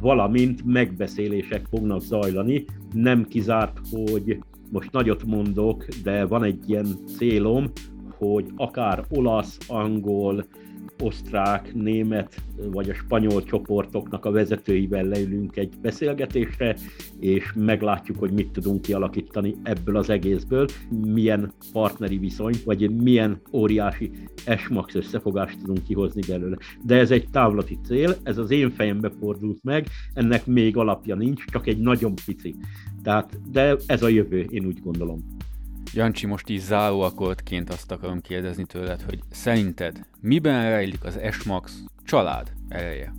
valamint 0.00 0.64
megbeszélések 0.64 1.66
fognak 1.70 2.00
zajlani. 2.00 2.64
Nem 2.92 3.24
kizárt, 3.24 3.80
hogy 3.90 4.38
most 4.70 4.92
nagyot 4.92 5.24
mondok, 5.24 5.86
de 6.02 6.26
van 6.26 6.44
egy 6.44 6.58
ilyen 6.66 6.86
célom, 7.16 7.70
hogy 8.18 8.46
akár 8.56 9.04
olasz, 9.08 9.58
angol, 9.66 10.44
osztrák, 11.02 11.74
német 11.74 12.42
vagy 12.72 12.90
a 12.90 12.94
spanyol 12.94 13.42
csoportoknak 13.42 14.24
a 14.24 14.30
vezetőivel 14.30 15.04
leülünk 15.04 15.56
egy 15.56 15.74
beszélgetésre, 15.82 16.76
és 17.20 17.52
meglátjuk, 17.54 18.18
hogy 18.18 18.30
mit 18.30 18.50
tudunk 18.50 18.82
kialakítani 18.82 19.54
ebből 19.62 19.96
az 19.96 20.10
egészből, 20.10 20.66
milyen 21.04 21.52
partneri 21.72 22.18
viszony, 22.18 22.54
vagy 22.64 22.96
milyen 22.96 23.40
óriási 23.52 24.10
esmax 24.44 24.94
összefogást 24.94 25.58
tudunk 25.58 25.82
kihozni 25.82 26.22
belőle. 26.26 26.56
De 26.84 26.96
ez 26.96 27.10
egy 27.10 27.28
távlati 27.30 27.78
cél, 27.84 28.16
ez 28.22 28.38
az 28.38 28.50
én 28.50 28.70
fejembe 28.70 29.10
fordult 29.20 29.58
meg, 29.62 29.86
ennek 30.14 30.46
még 30.46 30.76
alapja 30.76 31.14
nincs, 31.14 31.44
csak 31.44 31.66
egy 31.66 31.78
nagyon 31.78 32.14
pici. 32.26 32.54
Tehát, 33.02 33.40
de 33.52 33.76
ez 33.86 34.02
a 34.02 34.08
jövő, 34.08 34.40
én 34.50 34.66
úgy 34.66 34.80
gondolom. 34.82 35.37
Jancsi, 35.92 36.26
most 36.26 36.48
így 36.48 36.60
záróakortként 36.60 37.70
azt 37.70 37.90
akarom 37.90 38.20
kérdezni 38.20 38.64
tőled, 38.64 39.02
hogy 39.02 39.18
szerinted 39.30 40.06
miben 40.20 40.70
rejlik 40.70 41.04
az 41.04 41.16
Esmax 41.16 41.82
család 42.04 42.52
ereje? 42.68 43.14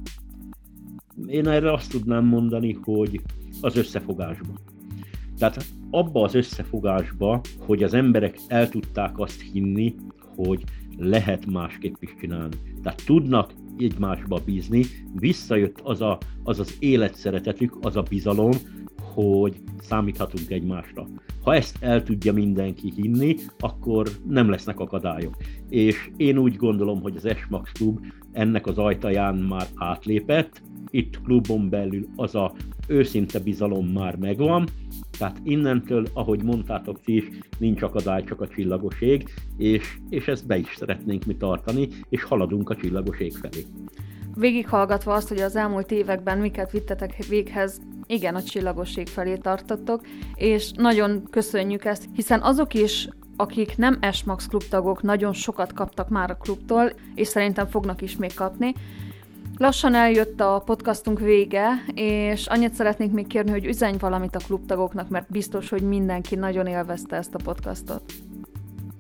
Én 1.28 1.48
erre 1.48 1.74
azt 1.74 1.92
tudnám 1.92 2.26
mondani, 2.26 2.78
hogy 2.84 3.22
az 3.62 3.76
összefogásban. 3.76 4.60
Tehát 5.38 5.66
abba 5.92 6.24
az 6.24 6.36
összefogásba, 6.36 7.42
hogy 7.60 7.84
az 7.84 7.94
emberek 7.94 8.38
el 8.48 8.70
tudták 8.70 9.20
azt 9.20 9.42
hinni, 9.42 9.96
hogy 10.36 10.64
lehet 10.98 11.46
másképp 11.46 11.96
is 12.00 12.16
csinálni. 12.20 12.56
Tehát 12.84 13.02
tudnak 13.06 13.54
egymásba 13.78 14.42
bízni, 14.46 14.86
visszajött 15.16 15.80
az 15.84 16.02
a, 16.02 16.18
az, 16.44 16.60
az 16.60 16.76
életszeretetük, 16.80 17.78
az 17.82 17.96
a 17.96 18.02
bizalom, 18.02 18.52
hogy 19.20 19.56
számíthatunk 19.82 20.50
egymásra. 20.50 21.08
Ha 21.44 21.56
ezt 21.56 21.78
el 21.80 22.04
tudja 22.04 22.34
mindenki 22.34 22.94
hinni, 22.96 23.36
akkor 23.60 24.10
nem 24.28 24.50
lesznek 24.50 24.80
akadályok. 24.80 25.36
És 25.70 26.10
én 26.18 26.38
úgy 26.38 26.56
gondolom, 26.56 27.02
hogy 27.02 27.16
az 27.16 27.26
Esmax 27.26 27.72
Klub 27.72 28.00
ennek 28.32 28.68
az 28.68 28.78
ajtaján 28.78 29.36
már 29.36 29.68
átlépett, 29.76 30.62
itt 30.92 31.22
klubon 31.22 31.70
belül 31.70 32.08
az 32.16 32.36
a 32.36 32.54
őszinte 32.88 33.40
bizalom 33.40 33.88
már 33.88 34.16
megvan, 34.16 34.68
tehát 35.18 35.40
innentől, 35.44 36.08
ahogy 36.14 36.44
mondtátok 36.44 37.02
ti 37.02 37.16
is, 37.16 37.30
nincs 37.58 37.82
akadály, 37.82 38.24
csak 38.24 38.42
a 38.42 38.48
csillagos 38.48 39.02
ég, 39.02 39.30
és, 39.58 39.98
és 40.10 40.28
ezt 40.28 40.48
be 40.48 40.58
is 40.58 40.76
szeretnénk 40.76 41.26
mi 41.26 41.36
tartani, 41.36 41.88
és 42.10 42.24
haladunk 42.24 42.70
a 42.70 42.76
csillagos 42.76 43.20
ég 43.20 43.36
felé. 43.36 43.66
Végighallgatva 44.36 45.14
azt, 45.14 45.28
hogy 45.28 45.40
az 45.40 45.56
elmúlt 45.56 45.92
években 45.92 46.38
miket 46.38 46.72
vittetek 46.72 47.26
véghez, 47.26 47.82
igen, 48.10 48.36
a 48.36 48.44
csillagoség 48.44 49.08
felé 49.08 49.36
tartottok, 49.36 50.02
és 50.36 50.72
nagyon 50.76 51.24
köszönjük 51.30 51.86
ezt, 51.86 52.06
hiszen 52.16 52.42
azok 52.42 52.74
is, 52.74 53.10
akik 53.36 53.78
nem 53.78 54.00
S-Max 54.12 54.46
klubtagok, 54.48 55.02
nagyon 55.02 55.34
sokat 55.34 55.74
kaptak 55.74 56.10
már 56.10 56.30
a 56.30 56.38
klubtól, 56.38 56.92
és 57.16 57.28
szerintem 57.28 57.68
fognak 57.68 58.02
is 58.02 58.16
még 58.16 58.34
kapni. 58.34 58.74
Lassan 59.58 59.96
eljött 59.96 60.40
a 60.40 60.62
podcastunk 60.66 61.20
vége, 61.20 61.84
és 61.94 62.46
annyit 62.48 62.74
szeretnék 62.74 63.12
még 63.12 63.28
kérni, 63.28 63.52
hogy 63.52 63.66
üzenj 63.66 63.98
valamit 63.98 64.36
a 64.36 64.44
klubtagoknak, 64.46 65.10
mert 65.10 65.32
biztos, 65.32 65.70
hogy 65.70 65.82
mindenki 65.82 66.36
nagyon 66.36 66.68
élvezte 66.68 67.16
ezt 67.16 67.36
a 67.36 67.40
podcastot. 67.44 68.02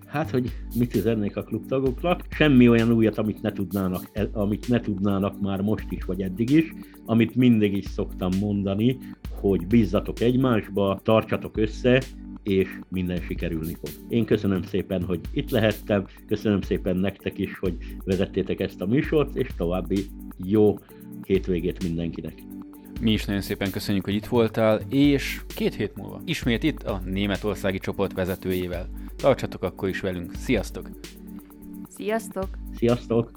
Hát, 0.09 0.29
hogy 0.29 0.51
mit 0.75 0.95
üzennék 0.95 1.37
a 1.37 1.43
klubtagoknak? 1.43 2.21
Semmi 2.29 2.69
olyan 2.69 2.91
újat, 2.91 3.17
amit 3.17 3.41
ne 3.41 3.51
tudnának, 3.51 4.11
amit 4.31 4.67
ne 4.67 4.79
tudnának 4.79 5.41
már 5.41 5.61
most 5.61 5.85
is, 5.89 6.03
vagy 6.03 6.21
eddig 6.21 6.49
is, 6.49 6.73
amit 7.05 7.35
mindig 7.35 7.77
is 7.77 7.85
szoktam 7.85 8.31
mondani, 8.39 8.97
hogy 9.31 9.67
bízzatok 9.67 10.19
egymásba, 10.19 10.99
tartsatok 11.03 11.57
össze, 11.57 12.01
és 12.43 12.79
minden 12.87 13.21
sikerülni 13.21 13.73
fog. 13.73 13.89
Én 14.07 14.25
köszönöm 14.25 14.61
szépen, 14.61 15.03
hogy 15.03 15.19
itt 15.31 15.49
lehettem, 15.49 16.05
köszönöm 16.27 16.61
szépen 16.61 16.95
nektek 16.95 17.37
is, 17.37 17.59
hogy 17.59 17.75
vezettétek 18.05 18.59
ezt 18.59 18.81
a 18.81 18.85
műsort, 18.85 19.35
és 19.35 19.47
további 19.57 20.05
jó 20.37 20.79
hétvégét 21.25 21.83
mindenkinek. 21.83 22.43
Mi 22.99 23.11
is 23.11 23.25
nagyon 23.25 23.41
szépen 23.41 23.71
köszönjük, 23.71 24.05
hogy 24.05 24.13
itt 24.13 24.25
voltál, 24.25 24.81
és 24.89 25.41
két 25.55 25.75
hét 25.75 25.95
múlva 25.95 26.21
ismét 26.25 26.63
itt 26.63 26.83
a 26.83 27.01
németországi 27.05 27.77
csoport 27.77 28.13
vezetőjével. 28.13 28.89
Tartsatok 29.15 29.63
akkor 29.63 29.89
is 29.89 29.99
velünk. 29.99 30.33
Sziasztok! 30.35 30.89
Sziasztok! 31.95 32.47
Sziasztok! 32.77 33.31